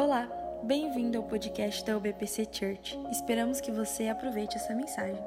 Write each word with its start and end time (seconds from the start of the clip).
Olá, 0.00 0.28
bem-vindo 0.62 1.18
ao 1.18 1.24
podcast 1.24 1.84
da 1.84 1.96
UBPC 1.96 2.48
Church. 2.52 2.96
Esperamos 3.10 3.60
que 3.60 3.72
você 3.72 4.06
aproveite 4.06 4.54
essa 4.54 4.72
mensagem. 4.72 5.20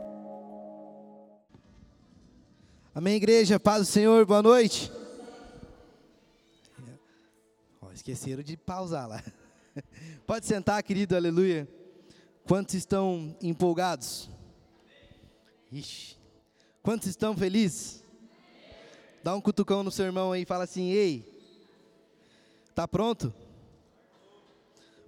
Amém, 2.95 3.15
igreja, 3.15 3.59
paz 3.59 3.85
do 3.85 3.91
Senhor, 3.91 4.25
boa 4.25 4.41
noite. 4.41 4.89
Ó, 7.81 7.91
esqueceram 7.91 8.41
de 8.41 8.55
pausar 8.55 9.09
lá. 9.09 9.21
Pode 10.25 10.45
sentar, 10.45 10.81
querido, 10.83 11.17
aleluia. 11.17 11.67
Quantos 12.47 12.73
estão 12.75 13.35
empolgados? 13.41 14.29
Ixi. 15.69 16.15
Quantos 16.81 17.09
estão 17.09 17.35
felizes? 17.35 18.05
Dá 19.21 19.35
um 19.35 19.41
cutucão 19.41 19.83
no 19.83 19.91
seu 19.91 20.05
irmão 20.05 20.31
aí 20.31 20.43
e 20.43 20.45
fala 20.45 20.63
assim: 20.63 20.91
Ei, 20.91 21.25
tá 22.73 22.87
pronto? 22.87 23.33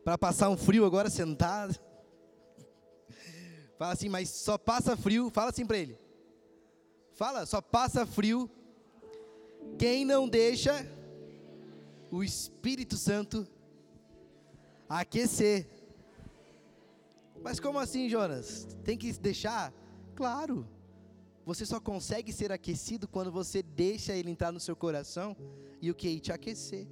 Para 0.04 0.18
passar 0.18 0.50
um 0.50 0.58
frio 0.58 0.86
agora 0.86 1.10
sentado? 1.10 1.80
Fala 3.78 3.94
assim, 3.94 4.10
mas 4.10 4.30
só 4.30 4.58
passa 4.58 4.98
frio. 4.98 5.30
Fala 5.30 5.50
assim 5.50 5.66
para 5.66 5.78
ele. 5.78 5.98
Fala, 7.14 7.46
só 7.46 7.62
passa 7.62 8.06
frio 8.06 8.50
quem 9.78 10.06
não 10.06 10.28
deixa 10.28 10.86
o 12.12 12.24
Espírito 12.24 12.98
Santo 12.98 13.48
aquecer. 14.88 15.68
Mas 17.42 17.60
como 17.60 17.80
assim, 17.80 18.10
Jonas? 18.10 18.68
Tem 18.84 18.98
que 18.98 19.12
deixar? 19.14 19.74
Claro. 20.16 20.68
Você 21.46 21.66
só 21.66 21.80
consegue 21.80 22.32
ser 22.32 22.52
aquecido 22.52 23.08
quando 23.08 23.32
você 23.32 23.62
deixa 23.62 24.14
ele 24.14 24.32
entrar 24.32 24.52
no 24.52 24.60
seu 24.60 24.76
coração 24.76 25.36
e 25.82 25.92
o 25.92 25.96
que 25.96 26.20
te 26.20 26.32
aquecer. 26.32 26.88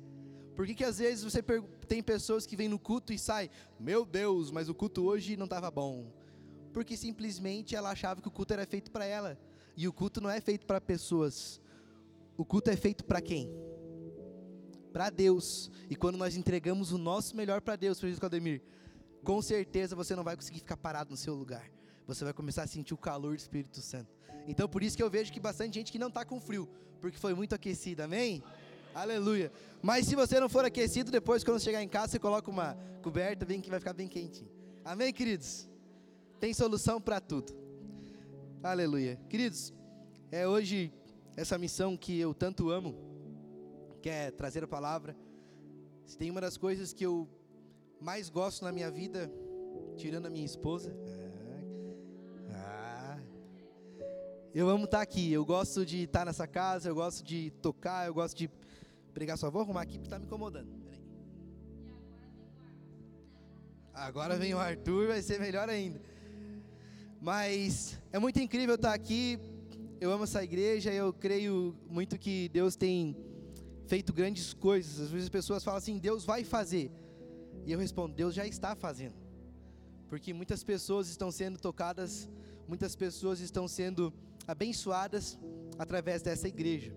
Por 0.56 0.66
que, 0.66 0.76
que 0.76 0.84
às 0.84 0.98
vezes 0.98 1.24
você 1.24 1.42
tem 1.88 2.04
pessoas 2.04 2.46
que 2.46 2.56
vêm 2.56 2.68
no 2.68 2.78
culto 2.78 3.14
e 3.14 3.18
saem, 3.18 3.50
meu 3.80 4.06
Deus, 4.06 4.52
mas 4.52 4.70
o 4.70 4.76
culto 4.76 5.04
hoje 5.04 5.38
não 5.38 5.46
estava 5.46 5.72
bom? 5.72 6.12
Porque 6.74 6.96
simplesmente 6.98 7.76
ela 7.76 7.92
achava 7.92 8.22
que 8.22 8.28
o 8.28 8.32
culto 8.32 8.54
era 8.54 8.66
feito 8.66 8.92
para 8.92 9.06
ela. 9.06 9.40
E 9.76 9.88
o 9.88 9.94
culto 9.94 10.20
não 10.20 10.30
é 10.30 10.42
feito 10.42 10.66
para 10.66 10.82
pessoas. 10.82 11.62
O 12.38 12.46
culto 12.46 12.70
é 12.70 12.76
feito 12.76 13.04
para 13.06 13.22
quem? 13.22 13.50
Para 14.92 15.10
Deus. 15.10 15.72
E 15.90 15.96
quando 15.96 16.18
nós 16.18 16.36
entregamos 16.36 16.92
o 16.92 16.98
nosso 16.98 17.36
melhor 17.36 17.62
para 17.62 17.76
Deus, 17.76 18.00
Francisco 18.00 18.26
Ademir, 18.26 18.62
com 19.24 19.42
certeza 19.42 19.96
você 19.96 20.16
não 20.16 20.24
vai 20.24 20.36
conseguir 20.36 20.60
ficar 20.60 20.78
parado 20.78 21.12
no 21.12 21.18
seu 21.18 21.34
lugar. 21.34 21.70
Você 22.08 22.24
vai 22.24 22.34
começar 22.34 22.64
a 22.64 22.68
sentir 22.68 22.94
o 22.94 22.98
calor 22.98 23.36
do 23.36 23.40
Espírito 23.40 23.82
Santo. 23.82 24.14
Então 24.48 24.68
por 24.68 24.84
isso 24.84 24.98
que 24.98 25.04
eu 25.04 25.10
vejo 25.10 25.32
que 25.32 25.40
bastante 25.40 25.76
gente 25.76 25.92
que 25.92 26.00
não 26.00 26.08
está 26.08 26.26
com 26.26 26.42
frio, 26.42 26.68
porque 27.00 27.18
foi 27.18 27.34
muito 27.34 27.54
aquecida, 27.54 28.06
amém? 28.06 28.44
Aleluia. 28.94 29.52
Mas 29.82 30.06
se 30.06 30.16
você 30.16 30.40
não 30.40 30.50
for 30.50 30.66
aquecido, 30.66 31.12
depois 31.12 31.44
quando 31.44 31.60
chegar 31.60 31.82
em 31.82 31.88
casa, 31.88 32.14
você 32.14 32.20
coloca 32.20 32.50
uma 32.50 32.78
coberta 33.02 33.46
bem 33.46 33.62
que 33.62 33.70
vai 33.70 33.80
ficar 33.80 33.94
bem 33.94 34.08
quentinho. 34.08 34.50
Amém, 34.84 35.14
queridos? 35.14 35.70
Tem 36.40 36.54
solução 36.54 37.00
para 37.00 37.20
tudo. 37.20 37.54
Aleluia. 38.62 39.20
Queridos, 39.30 39.74
é 40.32 40.48
hoje 40.48 40.94
essa 41.36 41.58
missão 41.58 41.98
que 41.98 42.20
eu 42.20 42.34
tanto 42.34 42.70
amo, 42.70 42.96
que 44.02 44.10
é 44.10 44.32
trazer 44.32 44.64
a 44.64 44.68
palavra. 44.68 45.16
Se 46.06 46.18
tem 46.18 46.30
uma 46.30 46.42
das 46.42 46.58
coisas 46.58 46.94
que 46.94 47.06
eu 47.06 47.28
mais 48.00 48.30
gosto 48.30 48.64
na 48.64 48.72
minha 48.72 48.92
vida, 48.92 49.32
tirando 49.96 50.26
a 50.26 50.30
minha 50.30 50.46
esposa, 50.46 50.94
Eu 54.54 54.68
amo 54.68 54.84
estar 54.84 55.00
aqui, 55.00 55.32
eu 55.32 55.46
gosto 55.46 55.86
de 55.86 56.04
estar 56.04 56.26
nessa 56.26 56.46
casa, 56.46 56.90
eu 56.90 56.96
gosto 56.96 57.24
de 57.24 57.52
tocar, 57.62 58.06
eu 58.06 58.14
gosto 58.14 58.36
de 58.36 58.50
pregar. 59.12 59.38
Só 59.38 59.52
vou 59.52 59.62
arrumar 59.62 59.82
aqui 59.82 59.94
porque 59.94 60.08
está 60.08 60.18
me 60.18 60.26
incomodando. 60.26 60.70
Agora 63.94 64.38
vem 64.38 64.54
o 64.54 64.58
Arthur, 64.58 65.08
vai 65.08 65.22
ser 65.22 65.40
melhor 65.40 65.70
ainda. 65.70 66.02
Mas 67.22 68.00
é 68.12 68.18
muito 68.18 68.40
incrível 68.40 68.76
estar 68.76 68.94
aqui. 68.94 69.38
Eu 70.00 70.12
amo 70.12 70.24
essa 70.24 70.44
igreja, 70.44 70.92
eu 70.92 71.14
creio 71.14 71.76
muito 71.88 72.18
que 72.18 72.50
Deus 72.50 72.76
tem 72.76 73.16
feito 73.86 74.12
grandes 74.12 74.54
coisas. 74.54 75.00
Às 75.00 75.10
vezes 75.10 75.26
as 75.26 75.30
pessoas 75.30 75.64
falam 75.64 75.78
assim: 75.78 76.00
Deus 76.00 76.26
vai 76.26 76.44
fazer. 76.44 76.92
E 77.66 77.72
eu 77.72 77.78
respondo: 77.78 78.16
Deus 78.16 78.34
já 78.34 78.48
está 78.48 78.76
fazendo. 78.76 79.16
Porque 80.10 80.34
muitas 80.34 80.64
pessoas 80.64 81.08
estão 81.10 81.32
sendo 81.32 81.60
tocadas, 81.60 82.28
muitas 82.68 82.96
pessoas 82.96 83.40
estão 83.40 83.68
sendo 83.68 84.14
abençoadas 84.48 85.38
através 85.78 86.22
dessa 86.22 86.48
igreja. 86.48 86.94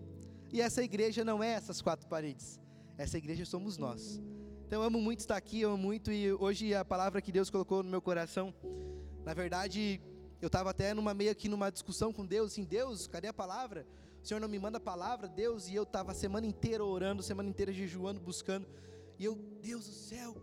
E 0.54 0.60
essa 0.60 0.84
igreja 0.84 1.24
não 1.24 1.42
é 1.42 1.48
essas 1.48 1.82
quatro 1.82 2.06
paredes. 2.06 2.60
Essa 2.96 3.18
igreja 3.18 3.44
somos 3.44 3.76
nós. 3.76 4.22
Então 4.64 4.82
eu 4.82 4.86
amo 4.86 5.00
muito 5.00 5.18
estar 5.18 5.36
aqui, 5.36 5.62
eu 5.62 5.72
amo 5.72 5.82
muito 5.82 6.12
e 6.12 6.32
hoje 6.32 6.72
a 6.72 6.84
palavra 6.84 7.20
que 7.20 7.32
Deus 7.32 7.50
colocou 7.50 7.82
no 7.82 7.90
meu 7.90 8.00
coração, 8.00 8.54
na 9.24 9.34
verdade, 9.34 10.00
eu 10.40 10.46
estava 10.46 10.70
até 10.70 10.94
numa 10.94 11.12
meio 11.12 11.34
que 11.34 11.48
numa 11.48 11.70
discussão 11.70 12.12
com 12.12 12.24
Deus, 12.24 12.52
assim, 12.52 12.62
Deus, 12.62 13.08
cadê 13.08 13.26
a 13.26 13.32
palavra? 13.32 13.84
O 14.22 14.24
Senhor 14.24 14.38
não 14.38 14.48
me 14.48 14.56
manda 14.60 14.78
a 14.78 14.80
palavra, 14.80 15.26
Deus, 15.26 15.68
e 15.68 15.74
eu 15.74 15.82
estava 15.82 16.12
a 16.12 16.14
semana 16.14 16.46
inteira 16.46 16.84
orando, 16.84 17.20
semana 17.20 17.48
inteira 17.48 17.72
jejuando, 17.72 18.20
buscando. 18.20 18.64
E 19.18 19.24
eu, 19.24 19.34
Deus 19.60 19.84
do 19.88 19.92
céu. 19.92 20.36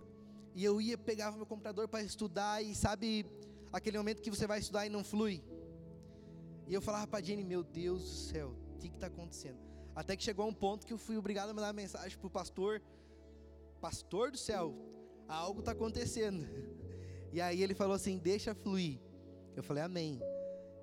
E 0.53 0.61
eu 0.61 0.81
ia 0.81 0.97
pegava 0.97 1.37
meu 1.37 1.45
computador 1.45 1.87
para 1.87 2.03
estudar 2.03 2.61
e 2.61 2.75
sabe 2.75 3.25
aquele 3.71 3.97
momento 3.97 4.21
que 4.21 4.29
você 4.29 4.45
vai 4.45 4.59
estudar 4.59 4.85
e 4.85 4.89
não 4.89 5.05
flui. 5.05 5.41
E 6.67 6.73
eu 6.73 6.81
falava 6.81 7.07
para 7.07 7.23
Jenny, 7.23 7.45
meu 7.45 7.63
Deus 7.63 8.01
do 8.01 8.09
céu, 8.09 8.53
o 8.75 8.77
que 8.77 8.87
está 8.87 9.07
acontecendo? 9.07 9.70
Até 9.95 10.15
que 10.15 10.23
chegou 10.23 10.47
um 10.47 10.53
ponto 10.53 10.85
que 10.85 10.93
eu 10.93 10.97
fui 10.97 11.17
obrigado 11.17 11.49
a 11.49 11.53
mandar 11.53 11.73
mensagem 11.73 12.17
para 12.17 12.27
o 12.27 12.29
pastor, 12.29 12.81
pastor 13.79 14.31
do 14.31 14.37
céu, 14.37 14.73
algo 15.27 15.59
está 15.59 15.71
acontecendo. 15.71 16.47
E 17.33 17.41
aí 17.41 17.61
ele 17.61 17.73
falou 17.73 17.95
assim, 17.95 18.17
deixa 18.17 18.53
fluir. 18.53 18.99
Eu 19.55 19.63
falei, 19.63 19.83
amém. 19.83 20.19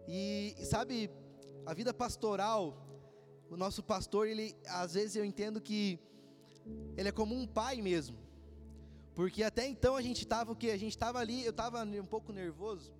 E 0.07 0.55
sabe, 0.65 1.11
a 1.65 1.73
vida 1.73 1.93
pastoral, 1.93 2.87
o 3.51 3.57
nosso 3.57 3.83
pastor, 3.83 4.27
ele, 4.27 4.55
às 4.67 4.95
vezes 4.95 5.17
eu 5.17 5.25
entendo 5.25 5.61
que 5.61 5.99
ele 6.97 7.09
é 7.09 7.13
como 7.13 7.35
um 7.35 7.47
pai 7.47 7.81
mesmo. 7.81 8.19
Porque 9.15 9.43
até 9.43 9.67
então 9.67 9.97
a 9.97 10.03
gente 10.03 10.19
estava 10.19 10.53
o 10.53 10.57
que? 10.57 10.71
A 10.71 10.77
gente 10.77 10.93
estava 10.93 11.19
ali, 11.19 11.45
eu 11.45 11.51
estava 11.51 11.83
um 11.83 12.07
pouco 12.07 12.33
nervoso. 12.33 12.95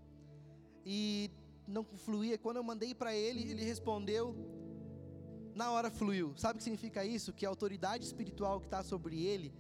E 0.85 1.31
não 1.67 1.85
fluía. 1.85 2.39
Quando 2.39 2.57
eu 2.57 2.63
mandei 2.63 2.95
para 2.95 3.15
ele, 3.15 3.51
ele 3.51 3.63
respondeu, 3.63 4.35
na 5.59 5.73
hora 5.73 5.91
fluiu. 5.91 6.33
Sabe 6.37 6.55
o 6.55 6.59
que 6.59 6.63
significa 6.63 7.05
isso? 7.05 7.33
Que 7.33 7.45
a 7.45 7.49
autoridade 7.49 8.05
espiritual 8.05 8.61
que 8.61 8.67
está 8.67 8.81
sobre 8.83 9.25
ele, 9.33 9.53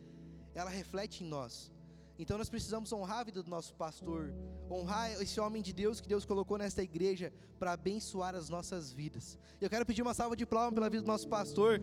ela 0.54 0.70
reflete 0.70 1.24
em 1.24 1.26
nós. 1.26 1.72
Então 2.16 2.38
nós 2.38 2.48
precisamos 2.48 2.92
honrar 2.92 3.18
a 3.18 3.24
vida 3.24 3.42
do 3.42 3.50
nosso 3.50 3.74
pastor, 3.74 4.32
honrar 4.70 5.10
esse 5.20 5.38
homem 5.40 5.60
de 5.60 5.72
Deus 5.72 6.00
que 6.00 6.08
Deus 6.08 6.24
colocou 6.24 6.56
nesta 6.56 6.82
igreja 6.82 7.32
para 7.58 7.72
abençoar 7.72 8.34
as 8.34 8.48
nossas 8.48 8.92
vidas. 8.92 9.38
Eu 9.60 9.68
quero 9.68 9.84
pedir 9.84 10.02
uma 10.02 10.14
salva 10.14 10.36
de 10.36 10.46
palmas 10.46 10.74
pela 10.74 10.88
vida 10.88 11.02
do 11.02 11.06
nosso 11.06 11.28
pastor, 11.28 11.80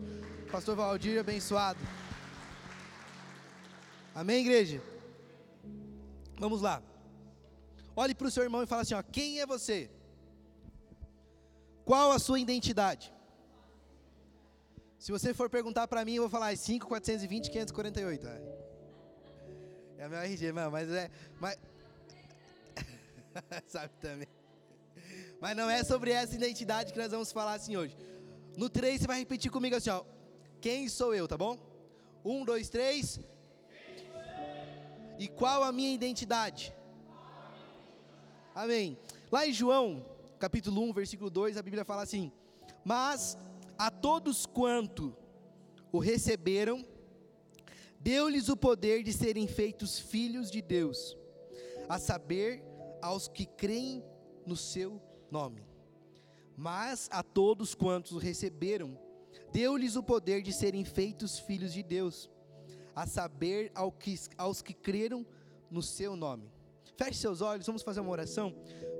pastor 0.50 0.74
Valdir, 0.76 1.20
abençoado. 1.20 1.78
Amém, 4.14 4.40
igreja? 4.40 4.82
Vamos 6.38 6.60
lá. 6.62 6.82
Olhe 7.94 8.14
para 8.14 8.28
o 8.28 8.30
seu 8.30 8.42
irmão 8.42 8.62
e 8.62 8.66
fala 8.66 8.82
assim: 8.82 8.94
ó, 8.94 9.02
quem 9.02 9.40
é 9.40 9.46
você? 9.46 9.90
Qual 11.84 12.12
a 12.12 12.18
sua 12.18 12.40
identidade? 12.40 13.15
Se 15.06 15.12
você 15.12 15.32
for 15.32 15.48
perguntar 15.48 15.86
para 15.86 16.04
mim, 16.04 16.14
eu 16.14 16.22
vou 16.24 16.28
falar 16.28 16.56
5, 16.56 16.84
420, 16.88 17.48
548. 17.48 18.26
É 19.98 20.04
a 20.04 20.08
minha 20.08 20.24
RG, 20.24 20.50
mas 20.50 20.90
é. 20.90 21.08
Mas... 21.38 21.56
Sabe 23.68 23.92
também. 24.00 24.26
Mas 25.40 25.56
não 25.56 25.70
é 25.70 25.84
sobre 25.84 26.10
essa 26.10 26.34
identidade 26.34 26.92
que 26.92 26.98
nós 26.98 27.12
vamos 27.12 27.30
falar 27.30 27.54
assim 27.54 27.76
hoje. 27.76 27.96
No 28.56 28.68
3 28.68 29.00
você 29.00 29.06
vai 29.06 29.20
repetir 29.20 29.48
comigo 29.48 29.76
assim, 29.76 29.90
ó. 29.90 30.02
Quem 30.60 30.88
sou 30.88 31.14
eu, 31.14 31.28
tá 31.28 31.38
bom? 31.38 31.56
Um, 32.24 32.44
dois, 32.44 32.68
três. 32.68 33.20
E 35.20 35.28
qual 35.28 35.62
a 35.62 35.70
minha 35.70 35.94
identidade? 35.94 36.74
Amém. 38.52 38.98
Lá 39.30 39.46
em 39.46 39.52
João 39.52 40.04
capítulo 40.40 40.82
1, 40.82 40.92
versículo 40.92 41.30
2, 41.30 41.56
a 41.56 41.62
Bíblia 41.62 41.84
fala 41.84 42.02
assim: 42.02 42.32
Mas 42.84 43.38
a 43.78 43.90
todos 43.90 44.46
quanto 44.46 45.14
o 45.92 45.98
receberam, 45.98 46.84
deu-lhes 48.00 48.48
o 48.48 48.56
poder 48.56 49.02
de 49.02 49.12
serem 49.12 49.46
feitos 49.46 49.98
filhos 49.98 50.50
de 50.50 50.62
Deus, 50.62 51.16
a 51.88 51.98
saber, 51.98 52.62
aos 53.02 53.28
que 53.28 53.46
creem 53.46 54.04
no 54.44 54.56
seu 54.56 55.00
nome. 55.30 55.62
Mas 56.56 57.08
a 57.12 57.22
todos 57.22 57.74
quantos 57.74 58.12
o 58.12 58.18
receberam, 58.18 58.98
deu-lhes 59.52 59.96
o 59.96 60.02
poder 60.02 60.42
de 60.42 60.52
serem 60.52 60.84
feitos 60.84 61.38
filhos 61.38 61.72
de 61.72 61.82
Deus, 61.82 62.30
a 62.94 63.06
saber, 63.06 63.72
que, 63.98 64.18
aos 64.38 64.62
que 64.62 64.72
creram 64.72 65.26
no 65.70 65.82
seu 65.82 66.16
nome. 66.16 66.50
Feche 66.96 67.18
seus 67.18 67.42
olhos, 67.42 67.66
vamos 67.66 67.82
fazer 67.82 68.00
uma 68.00 68.10
oração. 68.10 68.54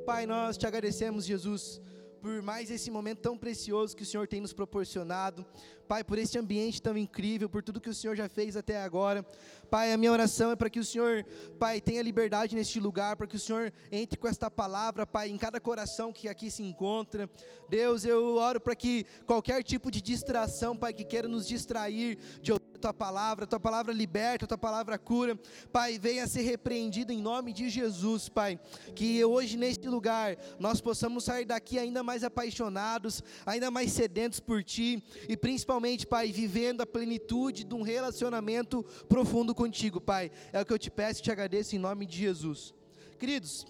Pai, 0.05 0.26
nós 0.26 0.58
te 0.58 0.67
agradecemos, 0.67 1.25
Jesus, 1.25 1.81
por 2.26 2.43
mais 2.43 2.73
esse 2.73 2.90
momento 2.90 3.20
tão 3.20 3.38
precioso 3.38 3.96
que 3.96 4.02
o 4.02 4.06
Senhor 4.06 4.26
tem 4.26 4.40
nos 4.40 4.52
proporcionado. 4.52 5.46
Pai, 5.87 6.02
por 6.02 6.19
esse 6.19 6.37
ambiente 6.37 6.82
tão 6.82 6.99
incrível, 6.99 7.49
por 7.49 7.62
tudo 7.62 7.81
que 7.81 7.88
o 7.88 7.94
Senhor 7.94 8.17
já 8.17 8.28
fez 8.28 8.56
até 8.56 8.82
agora. 8.82 9.25
Pai, 9.70 9.93
a 9.93 9.96
minha 9.96 10.11
oração 10.11 10.50
é 10.50 10.56
para 10.56 10.69
que 10.69 10.81
o 10.81 10.84
Senhor, 10.84 11.25
Pai, 11.56 11.81
tenha 11.81 12.02
liberdade 12.02 12.56
neste 12.56 12.81
lugar, 12.81 13.14
para 13.14 13.28
que 13.28 13.37
o 13.37 13.38
Senhor 13.38 13.73
entre 13.93 14.19
com 14.19 14.26
esta 14.26 14.50
palavra, 14.50 15.06
Pai, 15.06 15.28
em 15.28 15.38
cada 15.38 15.61
coração 15.61 16.12
que 16.12 16.26
aqui 16.26 16.50
se 16.50 16.64
encontra. 16.64 17.31
Deus, 17.69 18.05
eu 18.05 18.34
oro 18.34 18.61
para 18.61 18.75
que 18.75 19.06
qualquer 19.25 19.62
tipo 19.62 19.88
de 19.88 20.02
distração, 20.02 20.76
Pai, 20.76 20.93
que 20.93 21.05
queira 21.05 21.28
nos 21.28 21.46
distrair 21.46 22.19
de 22.43 22.50
tua 22.76 22.93
palavra, 22.93 23.46
tua 23.46 23.61
palavra 23.61 23.93
liberta, 23.93 24.46
tua 24.46 24.58
palavra 24.58 24.99
cura, 24.99 25.38
Pai, 25.73 25.99
venha 25.99 26.26
ser 26.26 26.43
repreendido 26.43 27.12
em 27.12 27.20
nome 27.20 27.52
de 27.52 27.69
Jesus, 27.69 28.28
Pai. 28.28 28.58
Que 28.94 29.25
hoje 29.25 29.56
neste 29.56 29.88
lugar 29.88 30.37
nós 30.58 30.81
possamos 30.81 31.25
sair 31.25 31.44
daqui 31.44 31.78
ainda 31.78 32.02
mais 32.02 32.25
apaixonados, 32.25 33.23
ainda 33.44 33.70
mais 33.70 33.93
sedentos 33.93 34.40
por 34.40 34.62
Ti 34.62 35.02
e 35.28 35.37
principalmente 35.37 36.06
Pai, 36.06 36.32
vivendo 36.32 36.81
a 36.81 36.87
plenitude 36.87 37.64
de 37.64 37.75
um 37.75 37.82
relacionamento 37.82 38.82
profundo 39.08 39.55
contigo, 39.55 40.00
Pai. 40.00 40.31
É 40.52 40.61
o 40.61 40.67
que 40.67 40.73
eu 40.73 40.78
te 40.78 40.90
peço 40.90 41.20
e 41.20 41.23
te 41.23 41.32
agradeço 41.32 41.75
em 41.75 41.78
nome 41.78 42.06
de 42.06 42.17
Jesus. 42.19 42.75
Queridos, 43.19 43.67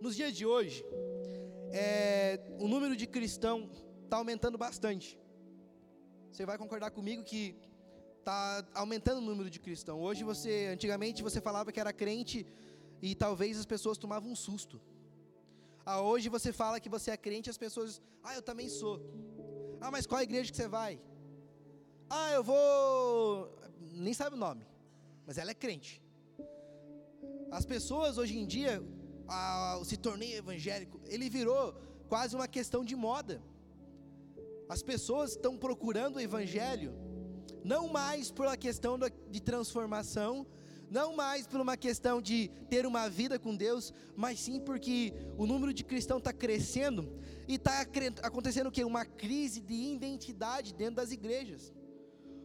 nos 0.00 0.14
dias 0.14 0.36
de 0.36 0.44
hoje, 0.44 0.84
é, 1.72 2.40
o 2.58 2.68
número 2.68 2.94
de 2.96 3.06
cristãos 3.06 3.84
está 4.04 4.16
aumentando 4.16 4.56
bastante. 4.56 5.18
Você 6.30 6.44
vai 6.44 6.58
concordar 6.58 6.90
comigo 6.90 7.22
que 7.22 7.56
está 8.26 8.66
aumentando 8.74 9.18
o 9.18 9.20
número 9.20 9.48
de 9.48 9.60
cristãos. 9.60 10.02
Hoje 10.02 10.24
você, 10.24 10.70
antigamente 10.72 11.22
você 11.22 11.40
falava 11.40 11.70
que 11.70 11.78
era 11.78 11.92
crente 11.92 12.44
e 13.00 13.14
talvez 13.14 13.56
as 13.56 13.64
pessoas 13.64 13.96
tomavam 13.96 14.32
um 14.32 14.34
susto. 14.34 14.80
Ah, 15.84 16.00
hoje 16.00 16.28
você 16.28 16.52
fala 16.52 16.80
que 16.80 16.88
você 16.88 17.12
é 17.12 17.16
crente 17.16 17.48
e 17.48 17.52
as 17.52 17.56
pessoas, 17.64 18.02
ah, 18.24 18.34
eu 18.34 18.42
também 18.42 18.68
sou. 18.68 19.00
Ah, 19.80 19.92
mas 19.92 20.08
qual 20.08 20.18
a 20.18 20.24
igreja 20.24 20.50
que 20.50 20.56
você 20.56 20.66
vai? 20.66 21.00
Ah, 22.10 22.32
eu 22.32 22.42
vou. 22.42 23.56
Nem 23.92 24.12
sabe 24.12 24.34
o 24.34 24.38
nome, 24.46 24.66
mas 25.24 25.38
ela 25.38 25.52
é 25.52 25.54
crente. 25.54 26.02
As 27.52 27.64
pessoas 27.64 28.18
hoje 28.18 28.36
em 28.36 28.44
dia, 28.44 28.82
ah, 29.28 29.80
se 29.84 29.96
tornei 29.96 30.34
evangélico, 30.34 31.00
ele 31.04 31.30
virou 31.30 31.80
quase 32.08 32.34
uma 32.34 32.48
questão 32.48 32.84
de 32.84 32.96
moda. 32.96 33.40
As 34.68 34.82
pessoas 34.82 35.30
estão 35.30 35.56
procurando 35.56 36.16
o 36.16 36.20
evangelho, 36.20 36.92
não 37.66 37.88
mais 37.88 38.30
pela 38.30 38.56
questão 38.56 38.96
de 39.28 39.40
transformação, 39.40 40.46
não 40.88 41.16
mais 41.16 41.48
por 41.48 41.60
uma 41.60 41.76
questão 41.76 42.22
de 42.22 42.48
ter 42.70 42.86
uma 42.86 43.08
vida 43.10 43.40
com 43.40 43.56
Deus, 43.56 43.92
mas 44.14 44.38
sim 44.38 44.60
porque 44.60 45.12
o 45.36 45.46
número 45.46 45.72
de 45.74 45.82
cristãos 45.82 46.18
está 46.18 46.32
crescendo 46.32 47.12
e 47.48 47.56
está 47.56 47.84
acontecendo 48.22 48.68
o 48.68 48.70
que? 48.70 48.84
Uma 48.84 49.04
crise 49.04 49.60
de 49.60 49.74
identidade 49.74 50.72
dentro 50.72 50.94
das 50.94 51.10
igrejas. 51.10 51.72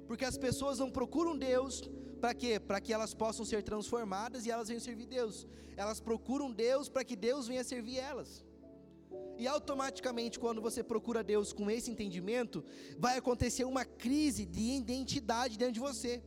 Porque 0.08 0.26
as 0.26 0.40
pessoas 0.40 0.80
não 0.80 0.90
procuram 0.90 1.38
Deus 1.38 1.88
para 2.20 2.34
quê? 2.34 2.60
Para 2.60 2.82
que 2.82 2.92
elas 2.92 3.14
possam 3.14 3.46
ser 3.46 3.62
transformadas 3.62 4.48
e 4.48 4.52
elas 4.52 4.70
venham 4.70 4.82
servir 4.82 5.06
Deus. 5.06 5.48
Elas 5.78 6.02
procuram 6.02 6.52
Deus 6.52 6.90
para 6.90 7.06
que 7.06 7.16
Deus 7.16 7.48
venha 7.48 7.64
servir 7.64 7.98
elas. 7.98 8.44
E 9.42 9.48
automaticamente, 9.48 10.38
quando 10.38 10.62
você 10.62 10.82
procura 10.84 11.24
Deus 11.24 11.52
com 11.52 11.68
esse 11.76 11.90
entendimento, 11.90 12.64
vai 13.06 13.18
acontecer 13.18 13.64
uma 13.64 13.84
crise 13.84 14.46
de 14.46 14.66
identidade 14.82 15.58
dentro 15.58 15.74
de 15.74 15.80
você. 15.80 16.22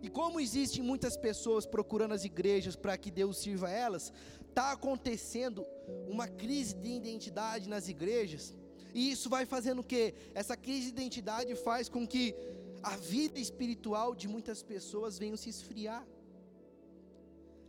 E 0.00 0.08
como 0.08 0.38
existem 0.38 0.80
muitas 0.80 1.16
pessoas 1.16 1.66
procurando 1.66 2.14
as 2.14 2.22
igrejas 2.22 2.76
para 2.76 2.96
que 2.96 3.10
Deus 3.10 3.38
sirva 3.38 3.66
a 3.66 3.72
elas, 3.72 4.12
está 4.48 4.70
acontecendo 4.70 5.66
uma 6.06 6.28
crise 6.28 6.76
de 6.76 6.88
identidade 6.88 7.68
nas 7.68 7.88
igrejas. 7.88 8.54
E 8.94 9.10
isso 9.10 9.28
vai 9.28 9.44
fazendo 9.44 9.80
o 9.80 9.88
que? 9.92 10.14
Essa 10.36 10.56
crise 10.56 10.92
de 10.92 11.00
identidade 11.00 11.52
faz 11.56 11.88
com 11.88 12.06
que 12.06 12.32
a 12.80 12.96
vida 12.96 13.40
espiritual 13.40 14.14
de 14.14 14.28
muitas 14.28 14.62
pessoas 14.62 15.18
venha 15.18 15.36
se 15.36 15.50
esfriar. 15.50 16.06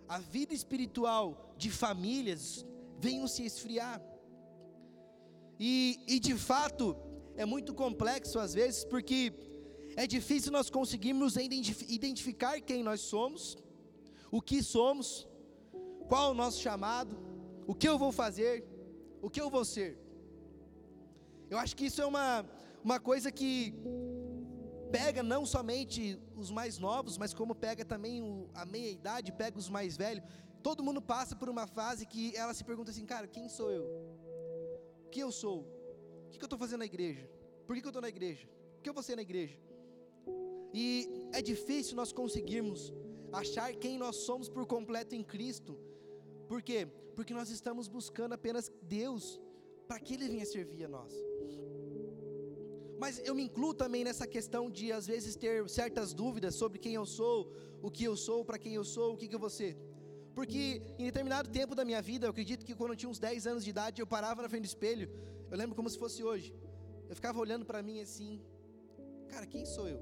A 0.08 0.20
vida 0.20 0.54
espiritual 0.54 1.56
de 1.58 1.72
famílias 1.72 2.64
venha 3.00 3.28
se 3.28 3.44
esfriar. 3.44 4.00
E, 5.60 6.00
e 6.08 6.20
de 6.20 6.36
fato, 6.36 6.96
é 7.36 7.46
muito 7.46 7.74
complexo 7.74 8.40
às 8.40 8.54
vezes, 8.54 8.86
porque 8.86 9.34
é 9.96 10.08
difícil 10.08 10.52
nós 10.52 10.70
conseguirmos 10.70 11.36
identificar 11.36 12.62
quem 12.62 12.82
nós 12.84 13.02
somos, 13.02 13.58
o 14.32 14.42
que 14.42 14.64
somos, 14.64 15.28
qual 16.08 16.32
o 16.32 16.34
nosso 16.34 16.62
chamado, 16.62 17.18
o 17.68 17.76
que 17.76 17.88
eu 17.88 17.98
vou 17.98 18.12
fazer, 18.12 18.66
o 19.22 19.30
que 19.30 19.42
eu 19.42 19.50
vou 19.50 19.66
ser. 19.66 19.98
Eu 21.50 21.58
acho 21.58 21.76
que 21.76 21.86
isso 21.88 22.02
é 22.02 22.06
uma, 22.06 22.46
uma 22.84 23.00
coisa 23.00 23.32
que 23.32 23.74
pega 24.92 25.22
não 25.22 25.46
somente 25.46 26.20
os 26.36 26.50
mais 26.50 26.78
novos, 26.78 27.18
mas 27.18 27.34
como 27.34 27.54
pega 27.54 27.84
também 27.84 28.22
o, 28.22 28.50
a 28.54 28.66
meia 28.66 28.90
idade, 28.90 29.32
pega 29.32 29.58
os 29.58 29.70
mais 29.70 29.98
velhos. 29.98 30.24
Todo 30.64 30.84
mundo 30.84 31.02
passa 31.02 31.36
por 31.36 31.50
uma 31.50 31.68
fase 31.68 32.06
que 32.06 32.36
ela 32.36 32.54
se 32.54 32.64
pergunta 32.64 32.92
assim, 32.92 33.06
cara, 33.06 33.28
quem 33.28 33.50
sou 33.50 33.72
eu? 33.72 34.29
O 35.10 35.12
que 35.12 35.22
eu 35.22 35.32
sou? 35.32 35.62
O 36.28 36.30
que 36.30 36.40
eu 36.40 36.46
estou 36.46 36.60
fazendo 36.60 36.82
na 36.82 36.86
igreja? 36.86 37.28
Por 37.66 37.76
que 37.76 37.84
eu 37.84 37.90
estou 37.90 38.02
na 38.08 38.10
igreja? 38.16 38.48
Por 38.76 38.84
que 38.84 38.90
eu 38.90 38.94
vou 38.94 39.02
ser 39.02 39.16
na 39.16 39.24
igreja? 39.24 39.58
E 40.72 40.86
é 41.34 41.42
difícil 41.42 41.96
nós 41.96 42.12
conseguirmos 42.12 42.94
achar 43.32 43.74
quem 43.74 43.98
nós 43.98 44.18
somos 44.18 44.48
por 44.48 44.68
completo 44.68 45.16
em 45.16 45.24
Cristo. 45.24 45.80
Por 46.48 46.62
quê? 46.62 46.88
Porque 47.16 47.34
nós 47.34 47.50
estamos 47.50 47.88
buscando 47.88 48.34
apenas 48.34 48.72
Deus 48.84 49.42
para 49.88 50.00
que 50.00 50.14
Ele 50.14 50.28
venha 50.28 50.46
servir 50.46 50.84
a 50.86 50.88
nós. 50.88 51.12
Mas 53.00 53.18
eu 53.28 53.34
me 53.34 53.46
incluo 53.46 53.74
também 53.74 54.04
nessa 54.04 54.28
questão 54.28 54.70
de 54.70 54.92
às 54.92 55.08
vezes 55.08 55.36
ter 55.36 55.68
certas 55.68 56.14
dúvidas 56.14 56.54
sobre 56.54 56.78
quem 56.78 56.94
eu 56.94 57.08
sou, 57.08 57.52
o 57.82 57.90
que 57.90 58.04
eu 58.04 58.16
sou, 58.16 58.46
para 58.46 58.60
quem 58.60 58.76
eu 58.76 58.84
sou, 58.84 59.14
o 59.14 59.18
que, 59.18 59.28
que 59.28 59.34
eu 59.34 59.40
vou 59.40 59.50
ser. 59.50 59.76
Porque 60.40 60.82
em 60.98 61.06
determinado 61.10 61.50
tempo 61.50 61.76
da 61.76 61.84
minha 61.84 62.02
vida, 62.02 62.26
eu 62.26 62.30
acredito 62.34 62.66
que 62.66 62.74
quando 62.74 62.92
eu 62.94 62.96
tinha 63.00 63.10
uns 63.10 63.20
10 63.20 63.46
anos 63.46 63.62
de 63.66 63.72
idade, 63.72 64.02
eu 64.02 64.08
parava 64.08 64.42
na 64.42 64.48
frente 64.48 64.62
do 64.68 64.72
espelho, 64.74 65.08
eu 65.52 65.58
lembro 65.58 65.76
como 65.76 65.90
se 65.90 65.98
fosse 66.04 66.24
hoje. 66.24 66.56
Eu 67.10 67.16
ficava 67.20 67.38
olhando 67.38 67.66
para 67.66 67.82
mim 67.88 68.00
assim, 68.00 68.42
cara, 69.28 69.46
quem 69.46 69.66
sou 69.66 69.90
eu? 69.90 70.00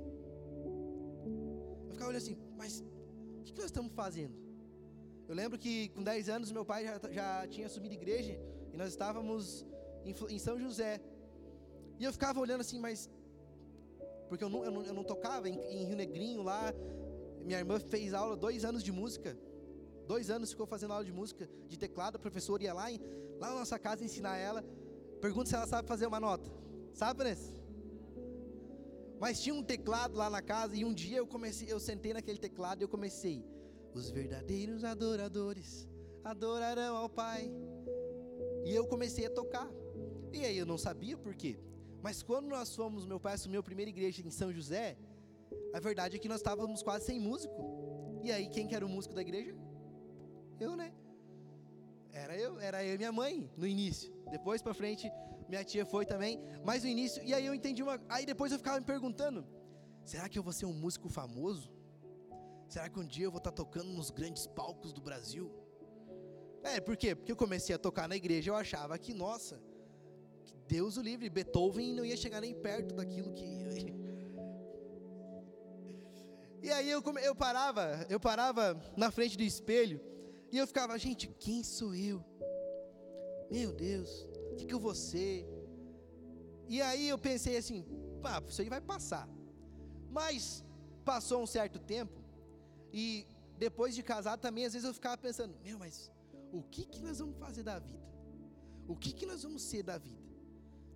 ficava 1.90 2.12
olhando 2.12 2.22
assim, 2.22 2.38
mas 2.56 2.84
o 3.40 3.44
que, 3.46 3.52
nós 3.64 3.72
estamos 3.72 3.92
fazendo? 3.94 4.36
Eu 5.28 5.34
lembro 5.34 5.58
que 5.58 5.90
com 5.90 6.04
10 6.04 6.30
anos 6.30 6.52
meu 6.52 6.64
pai 6.64 6.86
já, 6.86 7.00
já 7.12 7.48
tinha 7.48 7.66
assumido 7.66 7.96
igreja 7.96 8.40
e 8.72 8.78
nós 8.78 8.90
estávamos 8.90 9.66
em, 10.06 10.14
em, 10.36 10.38
São 10.38 10.60
José. 10.60 11.02
E 11.98 12.04
eu 12.04 12.14
ficava 12.14 12.40
olhando 12.40 12.62
assim, 12.62 12.80
mas. 12.80 13.10
Porque 14.30 14.44
eu 14.44 14.50
não, 14.50 14.64
eu 14.64 14.72
não, 14.76 14.84
eu 14.84 14.94
não 14.94 15.04
tocava 15.04 15.50
em, 15.50 15.56
em, 15.74 15.84
Rio 15.86 15.98
Negrinho 15.98 16.44
lá. 16.44 16.72
Minha 17.44 17.58
irmã 17.58 17.80
fez 17.80 18.14
aula, 18.14 18.36
dois 18.36 18.64
anos 18.64 18.84
de 18.84 18.92
música. 18.92 19.36
Dois 20.08 20.30
anos 20.30 20.52
ficou 20.52 20.66
fazendo 20.66 20.94
aula 20.94 21.04
de 21.04 21.12
música, 21.12 21.50
de 21.68 21.78
teclado. 21.78 22.16
A 22.16 22.20
professora 22.20 22.64
ia 22.64 22.74
lá, 22.74 22.90
em, 22.90 23.00
lá 23.40 23.50
na 23.50 23.56
nossa 23.56 23.78
casa 23.78 24.04
ensinar 24.04 24.38
ela. 24.38 24.64
Pergunta 25.22 25.50
se 25.50 25.56
ela 25.56 25.68
sabe 25.68 25.88
fazer 25.88 26.08
uma 26.08 26.20
nota. 26.20 26.50
Sabe, 26.94 27.18
Vanessa? 27.18 27.54
Mas 29.20 29.42
tinha 29.42 29.54
um 29.54 29.64
teclado 29.64 30.16
lá 30.16 30.30
na 30.30 30.42
casa 30.42 30.76
e 30.76 30.86
um 30.86 30.94
dia 30.94 31.18
eu 31.18 31.28
comecei, 31.28 31.72
eu 31.72 31.80
sentei 31.80 32.14
naquele 32.14 32.38
teclado 32.38 32.82
e 32.82 32.84
eu 32.84 32.88
comecei: 32.88 33.44
Os 33.94 34.10
verdadeiros 34.10 34.84
adoradores 34.84 35.90
adorarão 36.24 36.96
ao 36.96 37.10
Pai. 37.10 37.52
E 38.64 38.74
eu 38.74 38.88
comecei 38.88 39.26
a 39.26 39.30
tocar. 39.30 39.70
E 40.32 40.46
aí 40.46 40.58
eu 40.58 40.66
não 40.66 40.78
sabia 40.78 41.18
por 41.18 41.36
quê. 41.36 41.60
Mas 42.02 42.24
quando 42.24 42.48
nós 42.48 42.74
fomos, 42.76 43.06
meu 43.06 43.20
pai 43.20 43.34
assumiu 43.34 43.60
a 43.60 43.64
primeira 43.64 43.90
igreja 43.90 44.22
em 44.26 44.30
São 44.30 44.54
José, 44.54 44.98
a 45.74 45.80
verdade 45.80 46.16
é 46.16 46.20
que 46.20 46.30
nós 46.30 46.38
estávamos 46.38 46.84
quase 46.84 47.06
sem 47.06 47.20
músico. 47.20 48.22
E 48.24 48.32
aí 48.32 48.48
quem 48.50 48.68
que 48.68 48.76
era 48.76 48.86
o 48.86 48.90
músico 48.90 49.16
da 49.16 49.22
igreja? 49.22 49.56
Eu, 50.60 50.76
né? 50.76 50.92
Era 52.12 52.36
eu, 52.36 52.60
era 52.60 52.84
eu 52.84 52.96
e 52.96 52.98
minha 52.98 53.12
mãe 53.12 53.50
no 53.56 53.68
início. 53.68 54.12
Depois 54.32 54.62
para 54.62 54.74
frente 54.74 55.12
minha 55.48 55.64
tia 55.64 55.86
foi 55.86 56.06
também, 56.06 56.42
mas 56.64 56.84
no 56.84 56.90
início, 56.90 57.24
e 57.24 57.34
aí 57.34 57.46
eu 57.46 57.54
entendi 57.54 57.82
uma. 57.82 58.02
Aí 58.10 58.26
depois 58.26 58.52
eu 58.52 58.58
ficava 58.58 58.80
me 58.80 58.86
perguntando: 58.86 59.46
será 60.04 60.28
que 60.28 60.38
eu 60.38 60.44
vou 60.44 60.52
ser 60.52 60.66
um 60.66 60.74
músico 60.74 61.10
famoso? 61.10 61.72
Será 62.68 62.90
que 62.90 63.00
um 63.00 63.06
dia 63.06 63.26
eu 63.26 63.32
vou 63.32 63.38
estar 63.38 63.52
tocando 63.52 63.90
nos 63.90 64.10
grandes 64.10 64.46
palcos 64.46 64.92
do 64.92 65.00
Brasil? 65.00 65.50
É, 66.64 66.82
por 66.82 66.98
quê? 66.98 67.16
Porque 67.16 67.32
eu 67.32 67.36
comecei 67.36 67.74
a 67.74 67.80
tocar 67.80 68.10
na 68.10 68.16
igreja, 68.16 68.52
eu 68.52 68.56
achava 68.56 68.98
que, 68.98 69.14
nossa, 69.14 69.62
que 70.44 70.54
Deus 70.68 70.98
o 70.98 71.02
livre, 71.02 71.30
Beethoven 71.30 71.94
não 71.94 72.04
ia 72.04 72.18
chegar 72.18 72.42
nem 72.42 72.54
perto 72.54 72.96
daquilo 72.96 73.32
que. 73.34 73.48
E 76.60 76.72
aí 76.72 76.90
eu, 76.90 77.02
eu 77.24 77.34
parava, 77.34 78.06
eu 78.10 78.20
parava 78.20 78.78
na 78.98 79.10
frente 79.10 79.38
do 79.38 79.44
espelho 79.44 80.02
e 80.52 80.58
eu 80.58 80.68
ficava, 80.68 80.98
gente, 80.98 81.28
quem 81.40 81.64
sou 81.64 81.94
eu? 81.94 82.24
Meu 83.52 83.72
Deus, 83.72 84.28
o 84.52 84.56
que, 84.56 84.66
que 84.66 84.74
eu 84.74 84.80
vou 84.80 84.96
ser? 84.96 85.46
E 86.68 86.82
aí 86.82 87.08
eu 87.08 87.18
pensei 87.18 87.58
assim, 87.58 87.86
pá, 88.22 88.44
isso 88.48 88.62
aí 88.62 88.70
vai 88.70 88.82
passar. 88.82 89.28
Mas 90.10 90.64
passou 91.06 91.42
um 91.42 91.48
certo 91.48 91.80
tempo, 91.80 92.22
e 92.92 93.26
depois 93.58 93.96
de 93.96 94.04
casar 94.04 94.38
também, 94.38 94.66
às 94.66 94.74
vezes 94.74 94.88
eu 94.88 94.94
ficava 94.94 95.18
pensando, 95.18 95.56
meu, 95.64 95.78
mas 95.78 96.12
o 96.52 96.62
que, 96.62 96.86
que 96.86 97.02
nós 97.02 97.20
vamos 97.20 97.38
fazer 97.38 97.64
da 97.64 97.80
vida? 97.80 98.08
O 98.88 98.96
que, 98.96 99.12
que 99.12 99.26
nós 99.26 99.44
vamos 99.44 99.62
ser 99.62 99.84
da 99.84 99.98
vida? 99.98 100.26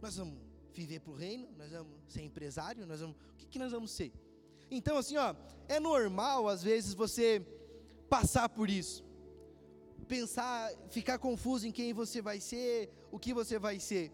Nós 0.02 0.16
vamos 0.16 0.40
viver 0.74 1.00
para 1.00 1.12
o 1.12 1.16
reino? 1.16 1.50
Nós 1.58 1.72
vamos 1.72 1.94
ser 2.08 2.24
empresário? 2.24 2.86
Nós 2.86 3.02
vamos, 3.02 3.16
o 3.16 3.36
que, 3.38 3.46
que 3.46 3.60
nós 3.60 3.72
vamos 3.72 3.92
ser? 3.92 4.12
Então, 4.70 4.98
assim, 4.98 5.18
ó, 5.18 5.36
é 5.68 5.80
normal 5.80 6.48
às 6.48 6.64
vezes 6.64 6.94
você 6.94 7.46
passar 8.10 8.48
por 8.48 8.70
isso. 8.70 9.04
Pensar, 10.12 10.70
ficar 10.90 11.18
confuso 11.18 11.66
em 11.66 11.72
quem 11.72 11.94
você 11.94 12.22
vai 12.22 12.42
ser, 12.42 12.90
o 13.10 13.18
que 13.18 13.34
você 13.34 13.58
vai 13.58 13.80
ser. 13.80 14.12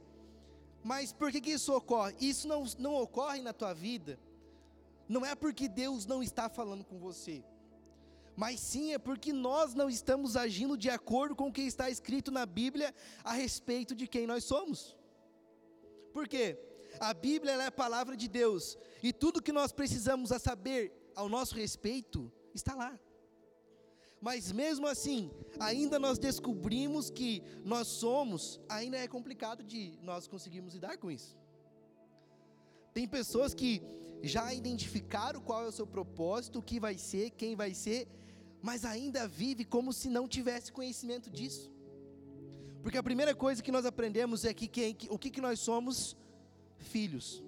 Mas 0.83 1.11
por 1.11 1.31
que, 1.31 1.41
que 1.41 1.49
isso 1.49 1.73
ocorre? 1.73 2.15
Isso 2.21 2.47
não, 2.47 2.65
não 2.77 2.93
ocorre 2.93 3.41
na 3.41 3.51
tua 3.51 3.73
vida, 3.73 4.19
não 5.09 5.25
é 5.25 5.33
porque 5.33 5.67
Deus 5.67 6.05
não 6.05 6.21
está 6.21 6.49
falando 6.49 6.83
com 6.85 6.99
você, 6.99 7.43
mas 8.35 8.59
sim 8.59 8.93
é 8.93 8.99
porque 8.99 9.33
nós 9.33 9.73
não 9.73 9.89
estamos 9.89 10.37
agindo 10.37 10.77
de 10.77 10.87
acordo 10.87 11.35
com 11.35 11.47
o 11.47 11.51
que 11.51 11.63
está 11.63 11.89
escrito 11.89 12.29
na 12.29 12.45
Bíblia 12.45 12.93
a 13.23 13.33
respeito 13.33 13.95
de 13.95 14.05
quem 14.07 14.27
nós 14.27 14.43
somos. 14.43 14.95
Por 16.13 16.27
quê? 16.27 16.59
A 16.99 17.11
Bíblia 17.11 17.53
é 17.53 17.65
a 17.65 17.71
palavra 17.71 18.15
de 18.15 18.27
Deus, 18.27 18.77
e 19.01 19.11
tudo 19.11 19.41
que 19.41 19.51
nós 19.51 19.71
precisamos 19.71 20.31
a 20.31 20.37
saber 20.37 20.93
ao 21.15 21.27
nosso 21.27 21.55
respeito 21.55 22.31
está 22.53 22.75
lá. 22.75 22.99
Mas 24.19 24.51
mesmo 24.51 24.87
assim, 24.87 25.31
ainda 25.59 25.99
nós 25.99 26.17
descobrimos 26.17 27.09
que 27.09 27.43
nós 27.63 27.87
somos, 27.87 28.59
ainda 28.67 28.97
é 28.97 29.07
complicado 29.07 29.63
de 29.63 29.97
nós 30.01 30.27
conseguirmos 30.27 30.73
lidar 30.73 30.97
com 30.97 31.11
isso. 31.11 31.37
Tem 32.93 33.07
pessoas 33.07 33.53
que 33.53 33.81
já 34.23 34.51
identificaram 34.53 35.39
qual 35.39 35.63
é 35.63 35.67
o 35.67 35.71
seu 35.71 35.85
propósito, 35.85 36.59
o 36.59 36.63
que 36.63 36.79
vai 36.79 36.97
ser, 36.97 37.29
quem 37.31 37.55
vai 37.55 37.73
ser, 37.73 38.07
mas 38.61 38.83
ainda 38.83 39.27
vive 39.27 39.63
como 39.63 39.93
se 39.93 40.09
não 40.09 40.27
tivesse 40.27 40.71
conhecimento 40.71 41.29
disso. 41.29 41.71
Porque 42.81 42.97
a 42.97 43.03
primeira 43.03 43.35
coisa 43.35 43.61
que 43.61 43.71
nós 43.71 43.85
aprendemos 43.85 44.45
é 44.45 44.53
que 44.53 44.67
quem, 44.67 44.97
o 45.09 45.19
que, 45.19 45.29
que 45.29 45.41
nós 45.41 45.59
somos? 45.59 46.17
Filhos. 46.77 47.43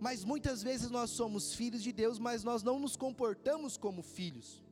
Mas 0.00 0.24
muitas 0.24 0.62
vezes 0.62 0.90
nós 0.90 1.10
somos 1.10 1.54
filhos 1.54 1.82
de 1.82 1.92
Deus, 1.92 2.18
mas 2.18 2.42
nós 2.42 2.62
não 2.62 2.78
nos 2.78 2.96
comportamos 2.96 3.76
como 3.76 4.02
filhos. 4.02 4.63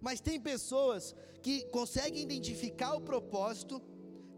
Mas 0.00 0.20
tem 0.20 0.40
pessoas 0.40 1.14
que 1.42 1.64
conseguem 1.66 2.22
identificar 2.22 2.94
o 2.94 3.00
propósito. 3.00 3.82